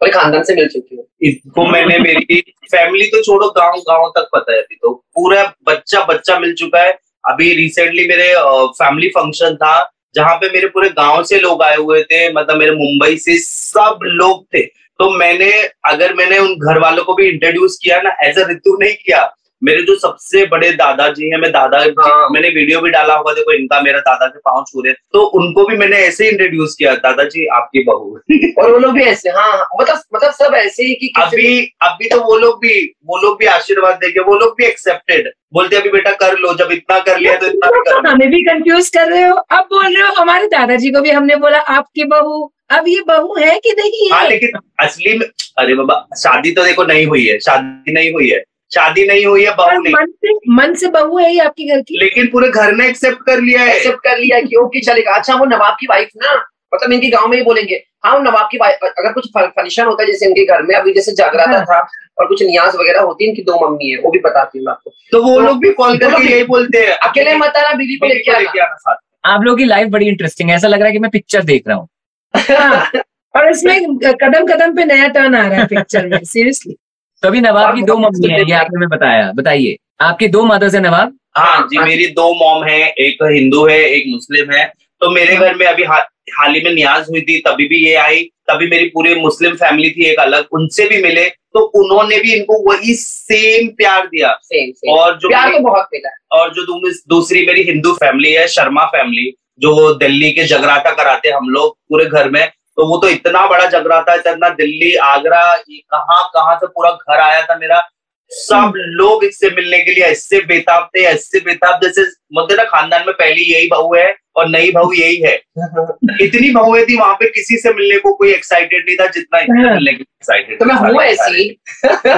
और 0.00 0.10
खानदान 0.10 0.42
से 0.42 0.54
मिल 0.54 0.68
चुकी 0.68 0.96
हूँ। 0.96 1.04
इसको 1.22 1.66
मैंने 1.66 1.98
मेरी 1.98 2.40
फैमिली 2.72 3.06
तो 3.06 3.22
छोड़ो 3.22 3.48
गाँव 3.56 3.78
गाँव 3.88 4.08
तक 4.16 4.28
पता 4.32 4.52
है 4.52 4.58
अभी 4.58 4.76
तो। 4.76 4.92
पूरा 5.14 5.42
बच्चा 5.66 6.00
बच्चा 6.04 6.38
मिल 6.38 6.54
चुका 6.54 6.80
है। 6.80 6.92
अभी 7.24 7.52
रिसेंटली 7.54 8.06
मेरे 8.08 8.32
फैमिली 8.78 9.08
फ़ंक्शन 9.08 9.54
था 9.56 9.74
जहाँ 10.14 10.34
पे 10.36 10.48
मेरे 10.52 10.68
पूरे 10.68 10.88
गाँव 10.90 11.22
से 11.24 11.38
लोग 11.40 11.62
आए 11.62 11.76
हुए 11.76 12.02
थे 12.02 12.32
मतलब 12.32 12.56
मेरे 12.58 12.72
मुंबई 12.76 13.16
से 13.18 13.38
सब 13.38 13.98
लोग 14.04 14.44
थे। 14.54 14.62
तो 15.00 15.10
मैंने 15.10 15.50
अगर 15.86 16.14
मैंने 16.14 16.38
उन 16.38 16.54
घर 16.56 16.78
वालों 16.78 17.04
को 17.04 17.14
भी 17.14 17.28
इंट्रोड्यूस 17.28 17.78
किया 17.82 18.00
ना 18.02 18.16
एज 18.24 18.38
अ 18.38 18.48
ऋतु 18.50 18.76
नहीं 18.80 18.94
किया 18.96 19.24
मेरे 19.62 19.82
जो 19.82 19.94
सबसे 19.98 20.44
बड़े 20.46 20.70
दादाजी 20.72 21.28
हैं 21.30 21.38
मैं 21.40 21.50
दादा 21.52 21.78
हाँ। 21.98 22.28
मैंने 22.32 22.48
वीडियो 22.48 22.80
भी 22.80 22.90
डाला 22.90 23.14
होगा 23.14 23.32
देखो 23.32 23.52
इनका 23.52 23.80
मेरा 23.80 23.98
दादा 23.98 24.26
के 24.26 24.38
पाँव 24.38 24.64
छू 24.70 24.80
रहे 24.82 24.92
तो 25.12 25.22
उनको 25.40 25.64
भी 25.66 25.76
मैंने 25.76 25.96
ऐसे 26.06 26.28
इंट्रोड्यूस 26.28 26.74
किया 26.78 26.94
दादाजी 26.94 27.46
आपकी 27.56 27.82
बहू। 27.84 28.18
और 28.62 28.70
वो 28.72 28.78
लोग 28.78 28.92
भी 28.94 29.02
ऐसे 29.04 29.30
हाँ, 29.30 29.46
हाँ 29.48 29.66
मतलब 29.80 30.00
मतलब 30.14 30.32
सब 30.32 30.54
ऐसे 30.54 30.82
ही 30.82 30.94
कि 30.94 31.12
अभी 31.22 31.60
अभी 31.82 32.08
तो 32.08 32.20
वो 32.24 32.38
लोग 32.38 32.58
भी 32.62 32.74
वो 33.06 33.18
लोग 33.22 33.38
भी 33.38 33.46
आशीर्वाद 33.46 33.94
देंगे 33.94 34.20
वो 34.20 34.38
लोग 34.38 34.54
भी 34.58 34.64
एक्सेप्टेड 34.66 35.30
बोलते 35.54 35.76
अभी 35.76 35.88
बेटा 35.90 36.10
कर 36.20 36.36
लो 36.38 36.52
जब 36.54 36.72
इतना 36.72 36.98
कर 36.98 37.18
लिया 37.18 37.36
तो 37.36 37.46
इतना 37.46 37.70
भी 37.70 37.80
कर 37.90 38.06
हमें 38.08 38.28
भी 38.30 38.42
कंफ्यूज 38.42 38.88
कर 38.88 39.08
रहे 39.10 39.22
हो? 39.22 39.34
अब 39.34 39.64
बोल 39.72 39.96
रहे 39.96 40.06
हो 40.06 40.12
हमारे 40.20 40.46
दादाजी 40.46 40.90
को 40.90 41.00
भी 41.00 41.10
हमने 41.10 41.36
बोला 41.36 41.58
आपकी 41.76 42.04
बहू। 42.04 42.52
अब 42.70 42.84
ये 42.88 43.00
बहू 43.08 43.34
है 43.38 43.58
कि 43.58 43.72
नहीं 43.78 44.10
हाँ 44.12 44.28
लेकिन 44.28 44.58
असली 44.80 45.18
में 45.18 45.26
अरे 45.58 45.74
बाबा 45.74 45.94
शादी 46.18 46.52
तो 46.52 46.64
देखो 46.64 46.84
नहीं 46.84 47.06
हुई 47.06 47.26
है 47.26 47.38
शादी 47.40 47.92
नहीं 47.92 48.12
हुई 48.12 48.28
है। 48.30 48.42
शादी 48.72 49.06
नहीं 49.06 49.24
हुई 49.26 49.44
है 49.44 49.54
बहू 49.54 49.78
नहीं। 49.78 49.94
मन 49.94 50.06
से 50.16 50.34
मन 50.54 50.74
से 50.74 50.88
बहू 50.90 51.18
है 51.18 51.28
ही 51.30 51.38
आपके 51.40 51.64
घर 51.66 51.80
की? 51.80 51.98
लेकिन 51.98 52.26
पूरे 52.32 52.48
घर 52.50 52.72
ने 52.72 52.88
एक्सेप्ट 52.88 53.22
कर 53.26 53.40
लिया 53.40 53.62
है। 53.62 53.74
एक्सेप्ट 53.76 53.98
कर 54.04 54.18
लिया 54.18 54.36
है 54.36 54.42
कि 54.42 54.56
ओके 54.56 54.80
चलेगा। 54.80 55.16
अच्छा 55.16 55.34
वो 55.34 55.44
नवाब 55.46 55.76
की 55.80 55.86
वाइफ 55.86 56.08
ना 56.16 56.34
मतलब 56.74 56.92
इनके 56.92 57.08
गाँव 57.10 57.26
में 57.28 57.36
ही 57.36 57.42
बोलेंगे 57.44 57.82
हाँ 58.04 58.18
नवाब 58.20 58.48
की 58.52 58.58
वाइफ 58.58 58.84
अगर 58.84 59.12
कुछ 59.12 59.26
फ़ंक्शन 59.36 59.84
होता 59.84 60.02
है 60.02 60.06
जैसे 60.08 60.26
इनके 60.26 60.44
घर 60.44 60.62
में 60.62 60.74
अभी 60.76 60.92
जैसे 60.92 61.12
जागराता 61.14 61.56
हाँ। 61.56 61.64
था 61.64 61.78
और 62.18 62.26
कुछ 62.26 62.42
नियाज 62.42 62.76
वगैरह 62.76 63.00
होती 63.00 63.24
है 63.24 63.30
इनकी 63.30 63.42
दो 63.42 63.58
मम्मी 63.60 63.90
है 63.90 63.98
वो 63.98 64.10
भी 64.10 64.18
बताती 64.18 64.58
हूँ 64.58 64.70
आपको। 64.70 64.92
तो 65.12 65.22
वो 65.22 65.38
लोग 65.40 65.58
भी 65.58 65.72
कॉल 65.72 65.98
करके 65.98 66.22
यही 66.24 66.44
बोलते 66.44 66.78
हैं। 66.78 66.96
अकेले 67.08 67.34
मत 67.36 67.56
आना 67.56 67.72
बीवी 67.72 67.96
को 67.96 68.06
लेके 68.06 68.60
आना। 68.60 68.74
साथ। 68.76 68.96
आप 69.24 69.42
लोग 69.42 69.58
की 69.58 69.64
लाइफ 69.64 69.88
बड़ी 69.88 70.06
इंटरेस्टिंग 70.08 70.50
है 70.50 70.56
ऐसा 70.56 70.68
लग 70.68 70.78
रहा 70.78 70.86
है 70.86 70.92
कि 70.92 70.98
मैं 70.98 71.10
पिक्चर 71.10 71.42
देख 71.42 71.68
रहा 71.68 71.76
हूँ। 71.76 71.88
हाँ, 72.34 73.02
और 73.34 73.50
इसमें 73.50 73.96
कदम 73.98 74.46
कदम 74.46 74.74
पे 74.76 74.84
नया 74.84 75.08
टर्न 75.08 75.34
आ 75.34 75.46
रहा 75.46 75.60
है 75.60 75.66
पिक्चर 75.66 76.06
में 76.06 76.18
सीरियसली 76.24 76.76
तो 77.22 77.28
अभी 77.28 77.40
नवाब 77.40 77.74
की 77.74 77.82
दो 77.82 77.96
मम्मी 77.98 78.28
है? 78.30 78.40
ये 78.40 78.54
आपने 78.54 78.86
बताया 78.86 79.30
बताइए। 79.32 79.76
आपके 80.00 80.28
दो 80.28 80.44
मदर्स 80.44 80.74
है 80.74 80.80
नवाब? 80.82 81.18
हाँ 81.36 81.66
जी 81.68 81.78
मेरी 81.80 82.06
दो 82.12 82.32
मॉम 82.36 82.64
है 82.64 82.78
एक 83.00 83.22
हिंदू 83.24 83.66
है 83.66 83.78
एक 83.80 84.04
मुस्लिम 84.08 84.50
है। 84.52 84.64
तो 85.00 85.10
मेरे 85.10 85.36
घर 85.36 85.54
में 85.54 85.66
अभी 85.66 85.82
हाल 85.84 86.54
ही 86.54 86.60
में 86.60 86.72
न्याज 86.74 87.06
हुई 87.10 87.20
थी 87.20 87.38
तभी 87.40 87.66
भी 87.68 87.76
ये 87.78 87.94
आई 87.96 88.22
तभी 88.50 88.68
मेरी 88.70 88.86
पूरी 88.88 89.14
मुस्लिम 89.20 89.54
फैमिली 89.56 89.90
थी 89.90 90.04
एक 90.06 90.18
अलग 90.20 90.46
उनसे 90.52 90.88
भी 90.88 91.02
मिले 91.02 91.24
तो 91.54 91.60
उन्होंने 91.80 92.18
भी 92.18 92.32
इनको 92.34 92.58
वही 92.62 92.94
सेम 92.94 93.68
प्यार 93.76 94.06
दिया। 94.06 94.32
Same, 94.42 94.70
same. 94.72 94.92
और 94.92 95.18
जो 95.18 95.28
प्यार 95.28 95.52
तो 95.52 95.58
बहुत 95.60 95.88
मिला 95.94 96.10
और 96.32 96.52
जो 96.54 96.90
दूसरी 97.08 97.44
मेरी 97.46 97.62
हिंदू 97.62 97.92
फैमिली 97.94 98.32
है 98.32 98.46
शर्मा 98.48 98.84
फैमिली 98.86 99.32
जो 99.60 99.92
दिल्ली 99.96 100.30
के 100.32 100.44
जगराता 100.46 100.90
कराते 100.92 101.30
हम 101.30 101.48
लोग 101.50 101.76
पूरे 101.88 102.04
घर 102.06 102.30
में 102.30 102.46
तो 102.76 102.86
वो 102.86 102.96
तो 102.96 103.08
इतना 103.08 103.46
बड़ा 103.46 103.66
जग 103.66 103.84
रहा 103.86 104.02
था 104.02 104.14
इतना 104.14 104.48
दिल्ली 104.48 104.94
आगरा 104.94 105.56
कहाँ 105.70 106.24
कहाँ 106.24 106.56
से 106.56 106.66
पूरा 106.66 106.90
घर 106.90 107.20
आया 107.20 107.42
था 107.42 107.56
मेरा। 107.56 107.88
सब 108.30 108.54
हम्म। 108.54 108.72
लोग 108.76 109.24
इससे 109.24 109.50
मिलने 109.50 109.78
के 109.78 109.90
लिए 109.90 110.04
ऐसे 110.04 110.40
बेताब 110.40 110.90
थे 110.96 111.00
ऐसे 111.00 111.40
बेताब 111.40 111.80
जैसे 111.82 112.02
मतलब 112.34 112.56
ना 112.56 112.64
खानदान 112.64 113.04
में 113.06 113.14
पहली 113.14 113.42
यही 113.54 113.66
बहू 113.66 113.94
है 113.94 114.16
और 114.36 114.48
नई 114.48 114.70
बहू 114.70 114.92
यही 114.92 115.16
है। 115.16 115.42
इतनी 116.20 116.50
बहुएँ 116.50 116.84
थी 116.84 116.96
वहाँ 116.96 117.14
पे 117.14 117.26
किसी 117.26 117.56
से 117.56 117.74
मिलने 117.74 117.98
को 117.98 118.14
कोई 118.14 118.32
एक्साइटेड 118.32 118.84
नहीं 118.88 118.96
था 118.96 119.06
जितना 119.06 119.38
हाँ। 119.38 119.74
मिलने 119.74 119.92
के 119.92 120.02
एक्साइटेड 120.02 120.58
तो 120.58 120.64
मैं 120.64 120.74
हूँ 120.74 121.02
ऐसी। 121.02 121.60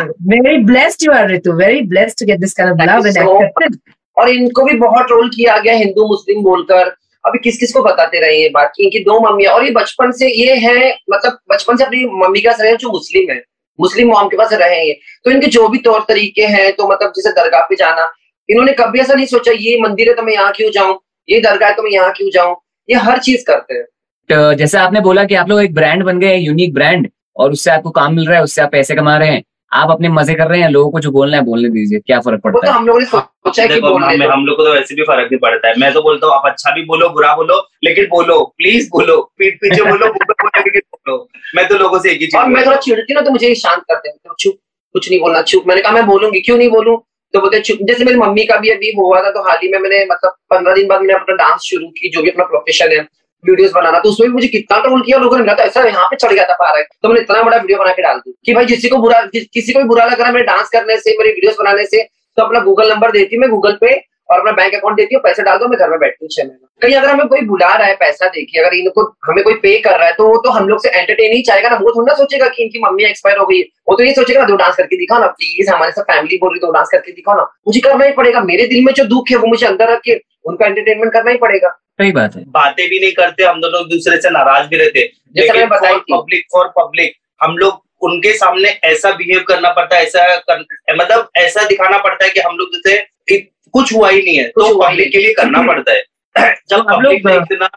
Very 0.09 0.59
blessed 0.59 1.07
you 1.07 1.13
are 1.13 1.29
Ritu 1.29 1.53
very 1.53 1.81
blessed 1.81 2.19
to 2.19 2.27
get 2.27 2.41
this 2.41 2.53
kind 2.53 2.73
of 2.73 3.07
love 3.07 3.07
and 3.07 3.79
और 4.19 4.29
इनको 4.29 4.63
भी 4.63 4.75
बहुत 4.75 5.07
रोल 5.11 5.29
किया 5.29 5.59
गया 5.59 5.75
हिंदू 5.75 6.09
मुस्लिम 6.09 6.43
बोलकर। 6.43 6.97
अभी 7.25 7.39
किस 7.39 7.59
किस 7.59 7.73
को 7.73 7.83
बताते 7.83 8.21
रहे 8.21 8.37
ये 8.37 8.49
बात? 8.49 8.73
की 8.77 8.85
इनकी 8.85 8.99
दो 9.01 9.19
मम्मियाँ। 9.21 9.53
और 9.55 9.65
ये 9.65 9.71
बचपन 9.73 10.11
से 10.13 10.31
ये 10.31 10.55
है 10.59 10.91
मतलब 11.11 11.39
बचपन 11.53 11.77
से 11.77 11.85
अपनी 11.85 12.05
मम्मी 12.15 12.41
के 12.41 12.49
पास 12.49 12.61
रहे 12.61 12.77
जो 12.77 12.91
मुस्लिम 12.93 13.31
है। 13.31 13.43
मुस्लिम 13.79 14.09
मॉम 14.09 14.29
के 14.29 14.37
पास 14.37 14.53
रहे 14.53 14.83
ये। 14.87 14.99
तो 15.25 15.31
इनके 15.31 15.47
जो 15.49 15.69
भी 15.69 15.79
तौर 15.79 16.05
तरीके 16.09 16.47
हैं 16.47 16.73
तो 16.73 16.89
मतलब 16.89 17.13
जैसे 17.17 17.31
दरगाह 17.33 17.63
पे 17.63 17.77
जाना, 17.77 18.13
इन्होंने 18.49 18.73
कभी 18.73 19.01
ऐसा 19.01 19.15
नहीं 19.15 19.27
सोचा, 19.27 19.53
ये 19.53 19.79
मंदिर 19.81 20.09
है 20.09 20.15
तो 20.15 20.23
मैं 20.23 20.33
यहाँ 20.33 20.53
क्यों 20.53 20.71
जाऊँ? 20.71 20.99
ये 21.29 21.41
दरगाह 21.41 21.69
है 21.69 21.75
तो 21.75 21.83
मैं 21.83 21.91
यहाँ 21.91 22.13
क्यों 22.13 22.31
जाऊँ? 22.31 22.57
ये 22.89 22.97
हर 22.99 23.19
चीज़ 23.19 23.45
करते 23.47 23.75
हैं। 23.75 23.85
तो 24.31 24.53
जैसे 24.55 24.79
आपने 24.79 25.01
बोला 25.01 25.25
कि 25.25 25.35
आप 25.35 25.49
लोग 25.49 25.63
एक 25.63 25.75
ब्रांड 25.75 26.03
बन 26.05 26.21
गए 26.21 26.37
यूनिक 26.37 26.75
ब्रांड 26.75 27.09
और 27.37 27.53
उससे 27.53 27.71
आपको 27.71 27.91
काम 27.91 28.15
मिल 28.15 28.27
रहा 28.27 28.37
है, 28.37 28.43
उससे 28.45 28.63
आप 28.63 28.71
पैसे 28.73 28.95
कमा 28.95 29.17
रहे 29.17 29.29
हैं। 29.29 29.43
आप 29.73 29.91
अपने 29.91 30.09
मज़े 30.09 30.35
कर 30.35 30.47
रहे 30.49 30.61
हैं 30.61 30.69
लोगों 30.71 30.91
को 30.91 31.01
जो 31.01 31.11
बोलना 31.11 31.37
है 31.37 31.43
बोलने 31.45 31.69
दीजिए 31.69 31.99
क्या 32.01 32.19
फ़र्क 32.21 32.41
पड़ता 32.41 32.59
तो 32.61 32.67
है? 32.67 32.73
हम 32.73 32.87
लोगों 32.87 33.01
ने 33.01 33.07
सोचा 33.07 33.63
है 33.63 33.69
कि 33.69 33.75
हम, 33.75 34.33
हम 34.33 34.45
लोग 34.47 34.57
को 34.57 34.65
तो 34.65 34.73
वैसे 34.73 34.95
भी 34.95 35.03
फ़र्क 35.03 35.29
नहीं 35.33 35.39
पड़ता 35.39 35.69
है। 35.69 35.75
मैं 35.79 35.93
तो 35.93 36.03
बोलता 36.03 36.27
हूँ 36.27 36.35
आप 36.35 36.43
अच्छा 36.47 36.71
भी 36.75 36.85
बोलो 36.85 37.09
बुरा 37.09 37.35
बोलो 37.37 37.57
लेकिन 37.85 38.07
बोलो 38.07 38.39
प्लीज़ 38.59 38.89
बोलो 38.91 39.17
पीठ 39.39 39.57
पीछे 39.61 39.83
बोलो 39.91 40.07
बोलो 40.09 41.17
मैं 41.57 41.67
तो 41.69 41.79
लोगों 41.79 41.99
से 41.99 42.11
एक 42.13 42.21
ही 42.21 42.27
चीज़ 42.27 42.47
मैं 42.49 42.65
थोड़ा 42.67 42.77
चिड़ती 42.77 43.15
ना 43.15 43.21
तो 43.21 43.31
मुझे 43.31 43.55
शांत 43.55 43.83
करते 43.89 44.09
हैं 44.09 44.17
तो 44.17 44.35
चुप 44.39 44.59
कुछ 44.95 45.11
नहीं 45.11 45.21
बोलना 45.21 45.43
चुप। 45.43 45.65
मैंने 45.67 45.83
कहा 45.83 45.93
मैं 45.93 46.07
बोलूँगी 46.07 46.41
क्यों 46.41 46.57
नहीं 46.59 46.71
बोलूँ? 46.71 46.97
तो 47.35 47.41
बोलते 47.41 47.61
चुप। 47.61 47.79
जैसे 47.83 48.05
मेरी 48.05 48.19
मम्मी 48.19 48.45
का 48.45 48.57
भी 48.57 48.71
अभी 48.71 48.93
हुआ 48.99 49.21
था 49.23 49.31
तो 49.31 49.43
हाल 49.43 49.59
ही 49.63 49.69
में 49.69 49.79
मैंने 49.79 50.05
मतलब 50.05 50.37
पंद्रह 50.51 50.75
दिन 50.75 50.87
बाद 50.89 51.01
मैंने 51.01 51.15
अपना 51.15 51.35
डांस 51.37 51.61
शुरू 51.61 51.87
की 51.89 52.11
जो 52.11 52.23
भी 52.23 52.31
अपना 52.31 52.45
प्रोफेशन 52.45 52.93
है। 52.93 52.99
वीडियोस 53.45 53.73
बनाना। 53.73 53.99
तो 53.99 54.09
उसमें 54.09 54.29
भी 54.29 54.35
मुझे 54.35 54.49
कितना 54.49 54.79
ट्रोल 54.83 55.03
किया 55.03 55.19
लोगों 55.19 55.39
ने 55.39 55.45
कहा 55.45 55.65
ऐसा 55.65 55.85
यहाँ 55.85 56.07
पे 56.07 56.17
चढ़ 56.17 56.33
गया 56.33 56.45
था 56.45 56.55
पा 56.55 56.69
रहा 56.69 56.79
है 56.79 56.87
तो 57.03 57.09
मैंने 57.09 57.21
इतना 57.21 57.43
बड़ा 57.43 57.57
वीडियो 57.59 57.79
बना 57.79 57.93
के 57.93 58.03
डाल 58.03 58.19
दी 58.19 58.35
कि 58.47 58.55
भाई 58.55 58.65
जिसी 58.67 58.89
को 58.89 58.99
बुरा 58.99 59.21
किसी 59.35 59.73
को 59.73 59.79
भी 59.79 59.85
बुरा 59.87 60.07
लग 60.07 60.21
रहा 60.21 60.33
मेरे 60.33 60.45
डांस 60.47 60.69
करने 60.71 60.97
से, 60.99 61.11
मेरे 61.13 61.31
वीडियोस 61.31 61.57
बनाने 61.59 61.85
से 61.87 62.03
तो 62.03 62.43
अपना 62.43 62.61
गूगल 62.63 62.93
नंबर 62.93 63.11
देती 63.13 63.39
मैं 63.39 63.51
गूगल 63.51 63.79
पे 63.81 63.95
और 64.31 64.39
अपना 64.39 64.53
बैंक 64.53 64.75
अकाउंट 64.75 64.97
देती 64.97 65.15
हूँ, 65.15 65.23
पैसे 65.23 65.43
डाल 65.43 65.59
दो, 65.59 65.67
मैं 65.69 65.79
घर 65.79 65.91
में 65.91 65.99
बैठती 65.99 66.25
हूँ 66.25 66.29
छह 66.33 66.43
महीना। 66.43 66.69
कहीं 66.83 66.95
अगर 66.97 67.09
हमें 67.09 67.27
कोई 67.29 67.41
बुला 67.47 67.69
रहा 67.75 67.87
है 67.87 67.95
पैसा 67.97 68.29
देखिए 68.29 68.63
अगर 68.63 68.75
इनको, 68.77 69.03
हमें 69.27 69.43
कोई 69.45 69.55
पे 69.63 69.77
कर 69.81 69.99
रहा 69.99 70.07
है 70.07 70.13
तो 70.15 70.29
वो 70.29 70.37
तो 70.45 70.51
हम 70.51 70.69
लोग 70.69 70.81
से 70.83 70.91
एंटरटेन 70.91 71.33
ही 71.33 71.43
चाहेगा 71.43 71.69
ना। 71.69 71.77
वो 71.77 71.93
थोड़ा 71.97 72.07
ना 72.07 72.17
सोचेगा 72.17 72.49
कि 72.49 72.63
इनकी 72.63 72.81
मम्मी 72.85 73.05
एक्सपायर 73.05 73.39
हो 73.39 73.47
गई 73.47 73.61
वो 73.89 73.97
तो 73.97 74.05
ये 74.05 74.15
सोचेगा 74.15 74.41
ना, 74.41 74.47
दो 74.47 74.57
डांस 74.57 74.77
करके 74.77 74.97
दिखाओ 74.97 75.21
ना 75.21 75.27
प्लीज़ 75.29 75.71
हमारे 75.71 75.93
साथ 75.93 76.03
फैमिली 76.05 76.39
बोल 76.39 76.53
रही 76.53 76.61
तो 76.61 76.73
डांस 76.73 76.89
करके 76.93 77.13
दिखाओ 77.13 77.37
ना। 77.37 77.43
मुझे 77.67 77.81
करना 77.81 78.05
ही 78.05 78.13
पड़ेगा। 78.15 78.41
मेरे 78.43 78.67
दिल 78.67 78.85
में 78.85 78.93
जो 78.95 79.05
दुख 79.07 79.31
है, 79.31 79.37
वो 79.37 79.47
मुझे 79.47 79.67
अंदर 79.67 79.93
रख 79.93 80.01
के 80.05 80.21
उनका 80.45 80.67
एंटरटेनमेंट 80.67 81.13
करना 81.13 81.31
ही 81.31 81.37
पड़ेगा। 81.39 81.79
सही 81.99 82.13
बात 82.13 82.37
है। 82.37 82.43
बातें 82.51 82.89
भी 82.89 82.99
नहीं 83.01 83.13
करते 83.13 83.45
हम 83.45 83.61
दोनों 83.61 83.83
दूसरे 83.89 84.21
से 84.21 84.31
नाराज़ 84.31 84.69
भी 84.69 84.77
रहते। 84.77 85.01
लेकिन 85.37 85.67
पब्लिक 85.67 86.47
फॉर 86.53 86.69
पब्लिक 86.79 87.15
हम 87.41 87.57
लोग 87.59 87.83
उनके 88.03 88.33
सामने 88.35 88.69
ऐसा 88.85 89.11
बिहेव 89.11 89.45
करना 89.49 89.71
पड़ता 89.71 89.97
है 89.97 90.03
ऐसा 90.03 90.37
कर, 90.37 90.65
मतलब 90.95 91.29
ऐसा 91.37 91.65
दिखाना 91.65 91.99
पड़ता 91.99 92.25
है 92.25 92.31
कि 92.31 92.41
हम 92.41 92.57
लोग 92.57 92.75
जैसे 92.77 93.39
कुछ 93.73 93.95
हुआ 93.95 94.11
ही 94.11 94.23
नहीं 94.23 94.37
है 94.39 94.45
तो 94.49 94.83
पब्लिक 94.83 95.13
के 95.13 95.19
लिए 95.19 95.33
करना 95.33 95.63
पड़ता 95.63 95.93
है। 95.93 96.03
जब 96.71 96.85
पब्लिक 96.85 97.27
ने 97.27 97.35
इतना 97.35 97.69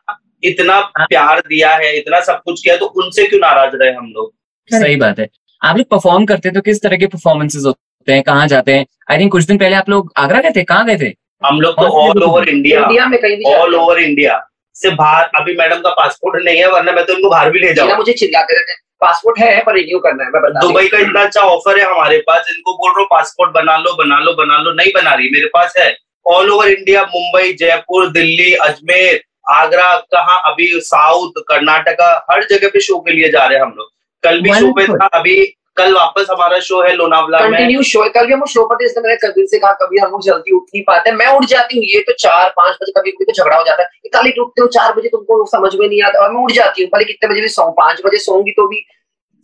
इतना 0.43 0.73
हाँ। 0.73 1.05
प्यार 1.09 1.39
दिया 1.39 1.69
है 1.75 1.95
इतना 1.97 2.19
सब 2.21 2.41
कुछ 2.45 2.61
किया 2.63 2.75
तो 2.77 2.85
उनसे 2.85 3.25
क्यों 3.27 3.39
नाराज़ 3.39 3.75
रहे 3.75 3.91
हम 3.93 4.11
लोग? 4.11 4.33
सही 4.69 4.95
बात 4.95 5.19
है। 5.19 5.27
आप 5.61 5.77
लोग 5.77 5.89
परफॉर्म 5.89 6.25
करते 6.25 6.51
तो 6.51 6.61
किस 6.61 6.81
तरह 6.81 6.97
के 6.97 7.07
परफॉर्मेंसेज 7.07 7.65
होते 7.65 8.13
हैं 8.13 8.23
कहाँ 8.23 8.47
जाते 8.47 8.73
हैं? 8.73 8.85
आई 9.11 9.19
थिंक 9.19 9.31
कुछ 9.31 9.43
दिन 9.43 9.57
पहले 9.57 9.75
आप 9.75 9.89
लोग 9.89 10.11
आगरा 10.17 10.41
गए 10.41 10.51
थे 10.55 10.63
कहाँ 10.63 10.85
गए 10.85 10.97
थे? 10.97 11.09
हम 11.41 11.59
लोग 11.61 11.75
तो 11.75 11.87
ऑल 12.01 12.23
ओवर 12.23 12.49
इंडिया 12.49 12.81
इंडिया 12.81 13.05
में 13.07 13.19
कहीं 13.21 13.53
ऑल 13.55 13.75
ओवर 13.75 13.99
इंडिया 13.99 14.39
से 14.75 14.89
बाहर 14.95 15.29
अभी 15.35 15.55
मैडम 15.57 15.81
का 15.81 15.89
पासपोर्ट 15.99 16.43
नहीं 16.45 16.57
है 16.57 16.67
वरना 16.71 16.91
मैं 16.91 17.05
तो 17.05 17.13
उनको 17.13 17.29
बाहर 17.29 17.49
भी 17.51 17.59
ले 17.59 17.73
जाऊँगा 17.73 17.97
मुझे 17.97 18.13
चिल्लाते 18.13 18.53
रहते 18.53 18.73
पासपोर्ट 19.01 19.39
है 19.39 19.61
पर 19.63 19.73
रिन्यू 19.75 19.99
करना 19.99 20.23
है 20.23 20.29
मैं 20.31 20.41
बता 20.41 20.59
दुबई 20.59 20.87
का 20.87 20.97
इतना 20.97 21.21
अच्छा 21.23 21.41
ऑफ़र 21.41 21.79
है 21.79 21.85
हमारे 21.85 22.17
पास 22.27 22.47
इनको 22.49 22.73
बोल 22.77 22.89
रहा 22.89 22.99
हूँ 22.99 23.07
पासपोर्ट 23.11 23.51
बना 23.51 23.77
लो 23.77 23.93
बना 23.93 24.19
लो 24.19 24.33
बना 24.33 24.57
लो 24.61 24.73
नहीं 24.73 24.91
बना 24.95 25.13
रही 25.13 25.29
मेरे 25.33 25.49
पास 25.53 25.73
है। 25.77 25.95
All 26.25 26.49
over 26.51 26.67
India 26.67 27.03
Mumbai 27.13 27.53
Jaipur 27.59 28.09
Delhi 28.11 28.53
Ajmer 28.67 29.21
Agra 29.51 29.95
कहाँ 30.13 30.41
अभी 30.45 30.67
साउथ 30.83 31.41
कर्नाटका 31.49 32.09
हर 32.31 32.43
जगह 32.43 32.69
पे 32.73 32.79
शो 32.79 32.99
के 32.99 33.11
लिए 33.11 33.29
जा 33.31 33.45
रहे 33.45 33.57
हैं 33.57 33.65
हम 33.65 33.73
लोग। 33.77 33.89
कल 34.23 34.41
भी 34.41 34.53
शो 34.53 34.71
पे 34.73 34.87
था 34.87 35.05
अभी 35.13 35.35
कल 35.77 35.93
वापस 35.93 36.27
हमारा 36.31 36.59
शो 36.61 36.81
है 36.83 36.93
लोनावला 36.95 37.39
कंटिन्यू 37.39 37.83
शो 37.83 38.03
है। 38.03 38.09
कल 38.09 38.25
भी 38.27 38.33
हम 38.33 38.45
शो 38.49 38.65
पर 38.67 38.75
थे 38.77 39.01
मैंने 39.01 39.15
कबीर 39.17 39.45
से 39.47 39.59
कहा 39.59 39.71
कभी 39.81 39.99
हम 39.99 40.11
लोग 40.11 40.23
जल्दी 40.23 40.55
उठ 40.55 40.63
नहीं 40.65 40.83
पाते। 40.83 41.11
मैं 41.13 41.27
उठ 41.35 41.45
जाती 41.47 41.77
हूँ 41.77 41.85
ये 41.85 42.01
तो 42.01 42.13
चार 42.19 42.49
पाँच 42.57 42.77
बजे 42.81 42.91
कभी 42.99 43.11
कभी 43.11 43.25
तो 43.25 43.33
झगड़ा 43.33 43.55
हो 43.55 43.63
जाता 43.65 43.83
है। 43.83 44.23
लेट 44.23 44.39
उठते 44.39 44.61
हो 44.61 44.67
चार 44.75 44.93
बजे 44.93 45.09
तुमको 45.09 45.45
समझ 45.47 45.73
में 45.75 45.87
नहीं 45.87 46.01
आता। 46.03 46.23
और 46.23 46.31
मैं 46.33 46.43
उठ 46.43 46.51
जाती 46.53 46.81
हूँ 46.81 46.89
भले 46.93 47.03
कितने 47.05 47.29
बजे 47.29 47.41
भी 47.41 47.47
सो 47.49 47.69
पाँच 47.79 48.01
बजे 48.05 48.17
सोऊँगी 48.19 48.51
तो 48.51 48.67
भी 48.67 48.83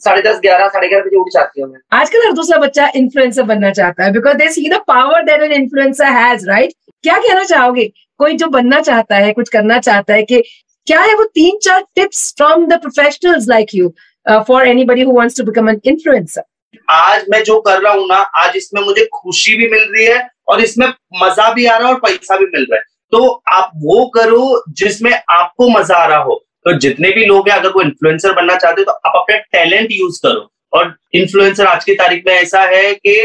साढ़े 0.02 0.22
दस 0.22 0.40
ग्यारह 0.42 0.68
साढ़े 0.70 0.88
ग्यारह 0.88 1.06
बजे 1.06 1.18
उठ 1.18 1.28
जाती 1.34 1.62
हूँ 1.62 1.70
मैं। 1.72 1.80
आजकल 1.98 2.26
हर 2.26 2.32
दूसरा 2.34 2.58
बच्चा 2.60 2.90
इन्फ्लुएंसर 2.96 3.44
बनना 3.46 3.72
चाहता 3.74 4.04
है 4.04 4.12
because 4.14 4.38
they 4.38 4.50
see 4.52 4.70
the 4.70 4.80
power 4.88 5.24
that 5.26 5.42
an 5.42 5.52
influencer 5.54 6.06
has 6.16 6.48
right 6.50 6.74
क्या 7.04 7.18
कहना 7.18 7.44
चाहोगे? 7.46 7.86
कोई 8.20 8.36
जो 8.38 8.48
बनना 8.50 8.80
चाहता 8.82 9.16
है 9.16 9.32
कुछ 9.34 9.50
करना 9.50 9.80
चाहता 9.82 10.14
है 10.14 10.24
कि 10.24 10.42
क्या 10.88 11.00
है 11.02 11.14
वो 11.16 11.24
तीन 11.36 11.58
चार 11.64 11.84
tips 11.96 12.34
from 12.38 12.66
the 12.68 12.80
professionals 12.82 13.48
like 13.50 13.76
you 13.76 13.94
for 14.26 14.68
anybody 14.68 15.02
who 15.02 15.14
wants 15.14 15.38
to 15.38 15.44
become 15.44 15.70
an 15.70 15.80
influencer 15.86 16.44
आज 16.88 17.26
मैं 17.30 17.44
जो 17.44 17.60
कर 17.62 17.82
रहा 17.82 17.94
हूँ 17.94 18.08
ना, 18.08 18.16
आज 18.16 18.56
इसमें 18.56 18.82
मुझे 18.82 19.06
खुशी 19.14 19.56
भी 19.58 19.68
मिल 19.70 19.84
रही 19.92 20.06
है 20.06 20.28
और 20.48 20.62
इसमें 20.62 20.88
मज़ा 21.22 21.52
भी 21.54 21.66
आ 21.66 21.78
रहा 21.78 21.88
है 21.88 21.94
और 21.94 22.00
पैसा 22.00 22.38
भी 22.38 22.46
मिल 22.46 22.66
रहा 22.72 22.78
है। 22.78 22.84
तो 23.14 23.28
आप 23.54 23.72
वो 23.78 24.06
करो 24.16 24.64
जिसमें 24.78 25.12
आपको 25.32 25.68
मज़ा 25.70 25.96
आ 25.96 26.06
रहा 26.06 26.18
हो। 26.20 26.36
तो 26.66 26.78
जितने 26.80 27.10
भी 27.12 27.26
लोग 27.26 27.50
हैं, 27.50 27.56
अगर 27.56 27.70
वो 27.70 27.82
इन्फ्लुएंसर 27.82 28.34
बनना 28.34 28.56
चाहते 28.56 28.82
हो 28.82 28.86
तो 28.86 28.92
आप 28.92 29.14
अपना 29.18 29.38
टैलेंट 29.54 29.92
यूज़ 29.92 30.20
करो। 30.24 30.50
और 30.74 30.96
इन्फ्लुएंसर 31.16 31.66
आज 31.66 31.84
की 31.84 31.96
तारीख 31.96 32.24
में 32.28 32.34
ऐसा 32.34 32.62
है 32.66 32.94
कि 32.96 33.16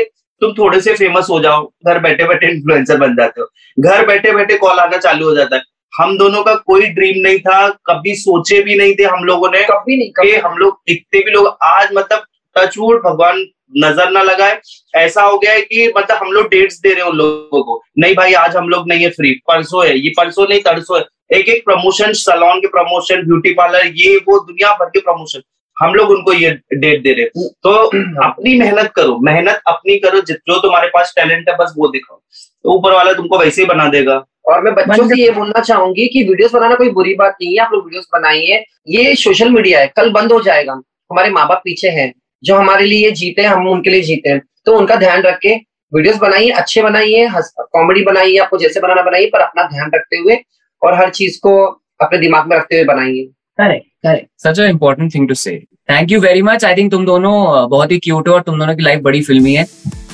तुम 0.43 0.53
थोड़े 0.53 0.81
से 0.81 0.95
फ़ेमस 0.95 1.27
हो 1.31 1.41
जाओ, 1.41 1.65
घर 1.87 1.99
बैठे 1.99 2.25
बैठे 2.25 2.51
इन्फ्लुएंसर 2.51 2.97
बन 2.97 3.17
जाते 3.17 3.41
हो। 3.41 3.47
घर 3.79 4.07
बैठे 4.07 4.33
बैठे 4.33 4.57
कॉल 4.59 4.79
आना 4.79 4.97
चालू 4.99 5.29
हो 5.29 5.35
जाता 5.35 5.57
है। 5.57 5.63
हम 5.99 6.17
दोनों 6.19 6.43
का 6.43 6.55
कोई 6.67 6.87
ड्रीम 6.89 7.21
नहीं 7.23 7.39
था 7.41 7.69
कभी 7.87 8.15
सोचे 8.17 8.61
भी 8.63 8.77
नहीं 8.77 8.95
थे 8.95 9.05
हम 9.07 9.25
लोगों 9.25 9.49
ने 9.51 9.63
कभी 9.71 9.97
नहीं 9.97 10.11
कभी 10.17 10.35
हम 10.37 10.57
लोग 10.59 10.81
इतने 10.89 11.21
भी 11.21 11.31
लोग 11.31 11.57
आज 11.65 11.89
मतलब 11.95 12.25
टचवुड 12.57 13.03
भगवान 13.05 13.45
नज़र 13.77 14.11
ना 14.11 14.23
लगाए। 14.23 14.61
ऐसा 14.97 15.23
हो 15.23 15.39
गया 15.39 15.53
है 15.53 15.61
कि 15.63 15.93
मतलब 15.97 16.19
हम 16.19 16.33
लोग 16.33 16.47
डेट्स 16.51 16.79
दे 16.81 16.93
रहे 16.93 17.03
हैं 17.03 17.11
उन 17.11 17.17
लोगों 17.17 17.63
को। 17.63 17.83
नहीं 17.99 18.15
भाई 18.15 18.33
आज 18.35 18.57
हम 18.57 18.69
लोग 18.69 18.89
नहीं 18.89 19.05
है 19.05 19.11
फ्री 19.11 19.33
परसों 19.49 19.87
है 19.87 19.99
ये 19.99 20.13
परसों 20.19 20.47
नहीं 20.49 20.61
तरसों 20.63 20.99
है। 20.99 21.05
एक 21.31 21.49
एक 21.49 21.65
प्रमोशन 21.65 22.13
सलोन 22.15 22.61
के 22.61 22.69
प्रमोशन 22.69 23.27
ब्यूटी 23.27 23.53
पार्लर 23.55 23.87
ये 23.97 24.17
वो 24.29 24.39
दुनिया 24.41 24.73
भर 24.75 24.89
के 24.89 25.01
प्रमोशन 25.01 25.43
हम 25.77 25.95
लोग 25.95 26.11
उनको 26.11 26.33
ये 26.33 26.51
डेट 26.75 27.03
दे 27.03 27.13
रहे 27.13 27.49
तो 27.63 27.73
अपनी 28.25 28.59
मेहनत 28.59 28.93
करो 28.97 29.19
मेहनत 29.25 29.61
अपनी 29.69 29.99
करो 29.99 30.21
जो 30.23 30.59
तुम्हारे 30.61 30.89
पास 30.89 31.13
टैलेंट 31.17 31.49
है 31.49 31.57
बस 31.57 31.75
वो 31.77 31.89
दिखाओ। 31.89 32.17
तो 32.65 32.73
ऊपर 32.73 32.93
वाला 32.93 33.13
तुमको 33.13 33.39
वैसे 33.39 33.63
ही 33.63 33.69
बना 33.69 33.87
देगा। 33.89 34.17
और 34.49 34.63
मैं 34.65 34.75
बच्चों 34.75 35.07
से 35.09 35.21
ये 35.21 35.31
बोलना 35.31 35.61
चाहूँगी 35.61 36.07
कि 36.07 36.23
वीडियोस 36.25 36.53
बनाना 36.55 36.75
कोई 36.75 36.91
बुरी 36.91 37.15
बात 37.15 37.37
नहीं 37.43 37.53
है 37.53 37.59
आप 37.59 37.73
लोग 37.73 37.85
वीडियोस 37.85 38.07
बनाइए। 38.13 38.65
ये 38.89 39.15
सोशल 39.15 39.51
मीडिया 39.51 39.81
है 39.81 39.93
कल 39.97 40.11
बंद 40.11 40.33
हो 40.33 40.41
जाएगा। 40.41 40.73
हमारे 41.11 41.31
माँ 41.31 41.47
बाप 41.49 41.61
पीछे 41.65 41.89
हैं 41.89 42.13
जो 42.43 42.57
हमारे 42.57 42.85
लिए 42.85 43.11
जीते 43.11 43.43
हैं 43.43 43.49
हम 43.49 43.69
उनके 43.69 43.91
लिए 43.91 44.01
जीते 44.03 44.31
हैं। 44.31 44.43
तो 44.67 44.77
उनका 44.79 44.97
ध्यान 44.97 45.23
रख 45.23 45.39
के 45.39 45.55
वीडियोस 45.93 46.17
बनाइए 46.17 46.51
अच्छे 46.51 46.83
बनाइए 46.83 47.29
कॉमेडी 47.59 48.03
बनाइए 48.05 48.37
आपको 48.37 48.59
जैसे 48.59 48.81
बनाना 48.81 49.03
बनाइए 49.03 49.27
पर 49.27 49.41
अपना 49.41 49.63
ध्यान 49.63 49.91
रखते 49.95 50.17
हुए 50.17 50.39
और 50.83 50.95
हर 50.95 51.11
चीज़ 51.11 51.39
को 51.43 51.55
अपने 52.01 52.19
दिमाग 52.19 52.49
में 52.49 52.57
रखते 52.57 52.77
हुए 52.77 52.85
बनाइए। 52.85 53.25
Correct 53.59 53.87
correct. 54.03 54.29
Such 54.39 54.61
a 54.61 54.65
important 54.65 55.15
thing 55.15 55.29
to 55.29 55.35
say 55.35 55.59
thank 55.91 56.11
you 56.11 56.21
very 56.21 56.43
much 56.43 56.65
I 56.65 56.75
think 56.75 56.91
तुम 56.93 57.07
दोनों 57.07 57.33
uh, 57.55 57.71
बहुत 57.71 57.93
ही 57.93 57.99
क्यूट 57.99 58.29
हो 58.29 58.35
और 58.35 58.43
तुम 58.43 58.59
दोनों 58.59 58.77
की 58.77 58.83
लाइफ 58.83 59.01
बड़ी 59.01 59.23
फिल्मी 59.23 59.55
है। 59.55 59.65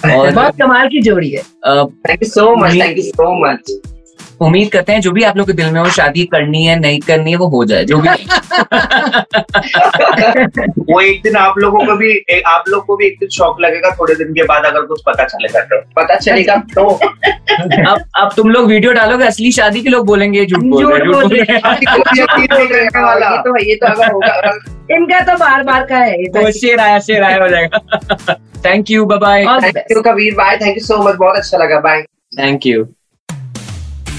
और 0.16 0.30
बहुत 0.30 0.56
कमाल 0.58 0.88
की 0.88 1.00
जोड़ी 1.02 1.30
है। 1.30 1.42
Thank 1.42 2.22
you 2.22 2.28
so 2.28 2.54
much 2.56 2.74
thank 2.74 2.96
you 2.96 3.02
so 3.02 3.34
much 3.44 3.72
उम्मीद 4.40 4.70
करते 4.72 4.92
हैं 4.92 5.00
जो 5.00 5.10
भी 5.10 5.22
आप 5.22 5.36
लोग 5.36 5.46
के 5.46 5.52
दिल 5.52 5.70
में 5.72 5.80
हो 5.80 5.88
शादी 5.90 6.24
करनी 6.24 6.64
है 6.64 6.78
नहीं 6.80 7.00
करनी 7.00 7.30
है 7.30 7.36
वो 7.36 7.46
हो 7.48 7.64
जाए 7.64 7.84
जो 7.84 7.98
भी 7.98 8.08
वो 10.92 11.00
एक 11.00 11.22
दिन 11.22 11.36
आप 11.36 11.54
लोगों 11.58 11.86
को 11.86 11.96
भी 11.96 12.10
ए, 12.30 12.42
आप 12.46 12.64
लोग 12.68 12.86
को 12.86 12.96
भी 12.96 13.06
एक 13.06 13.16
दिन 13.20 13.28
शौक 13.28 13.60
लगेगा 13.60 13.90
थोड़े 13.90 14.14
दिन 14.14 14.32
के 14.32 14.42
बाद 14.42 14.64
अगर 14.64 14.82
कुछ 14.82 15.02
पता 15.06 15.24
चलेगा 15.24 15.60
तो। 15.60 15.80
पता 15.96 16.14
चलेगा 16.14 16.56
तो। 16.56 16.84
अब 17.90 18.04
अब 18.16 18.30
तुम 18.36 18.50
लोग 18.50 18.66
वीडियो 18.66 18.92
डालोगे 18.92 19.24
असली 19.24 19.52
शादी 19.52 19.82
के 19.82 19.88
लोग 19.88 20.06
बोलेंगे 20.06 20.46
झूठ 20.46 20.62
बोल 20.62 20.84
रहे 20.86 21.58
तो 23.42 23.58
ये 23.58 23.74
तो 23.74 23.86
अगर 23.86 24.12
होगा 24.12 24.58
इनका 24.90 25.20
तो 25.20 25.36
बार 25.38 25.62
बार 25.62 25.84
का 25.84 25.96
है 25.96 26.24
तो। 26.24 26.50
शेर 26.50 26.80
आया 26.80 26.98
शेर 26.98 27.22
आया 27.22 27.42
हो 27.42 27.48
जाएगा। 27.48 28.34
Thank 28.66 28.90
you 28.90 29.06
bye 29.06 29.44
the 29.44 29.62
thank 29.62 29.76
you 29.90 30.02
Kabir. 30.02 30.34
Bye 30.34 30.56
thank 30.56 30.76
you 30.76 30.84
so 30.84 31.02
much 31.08 31.14
बहुत 31.14 31.36
अच्छा 31.36 31.58
लगा 31.58 31.80
bye 31.80 32.02
thank 32.38 32.66
you 32.66 32.84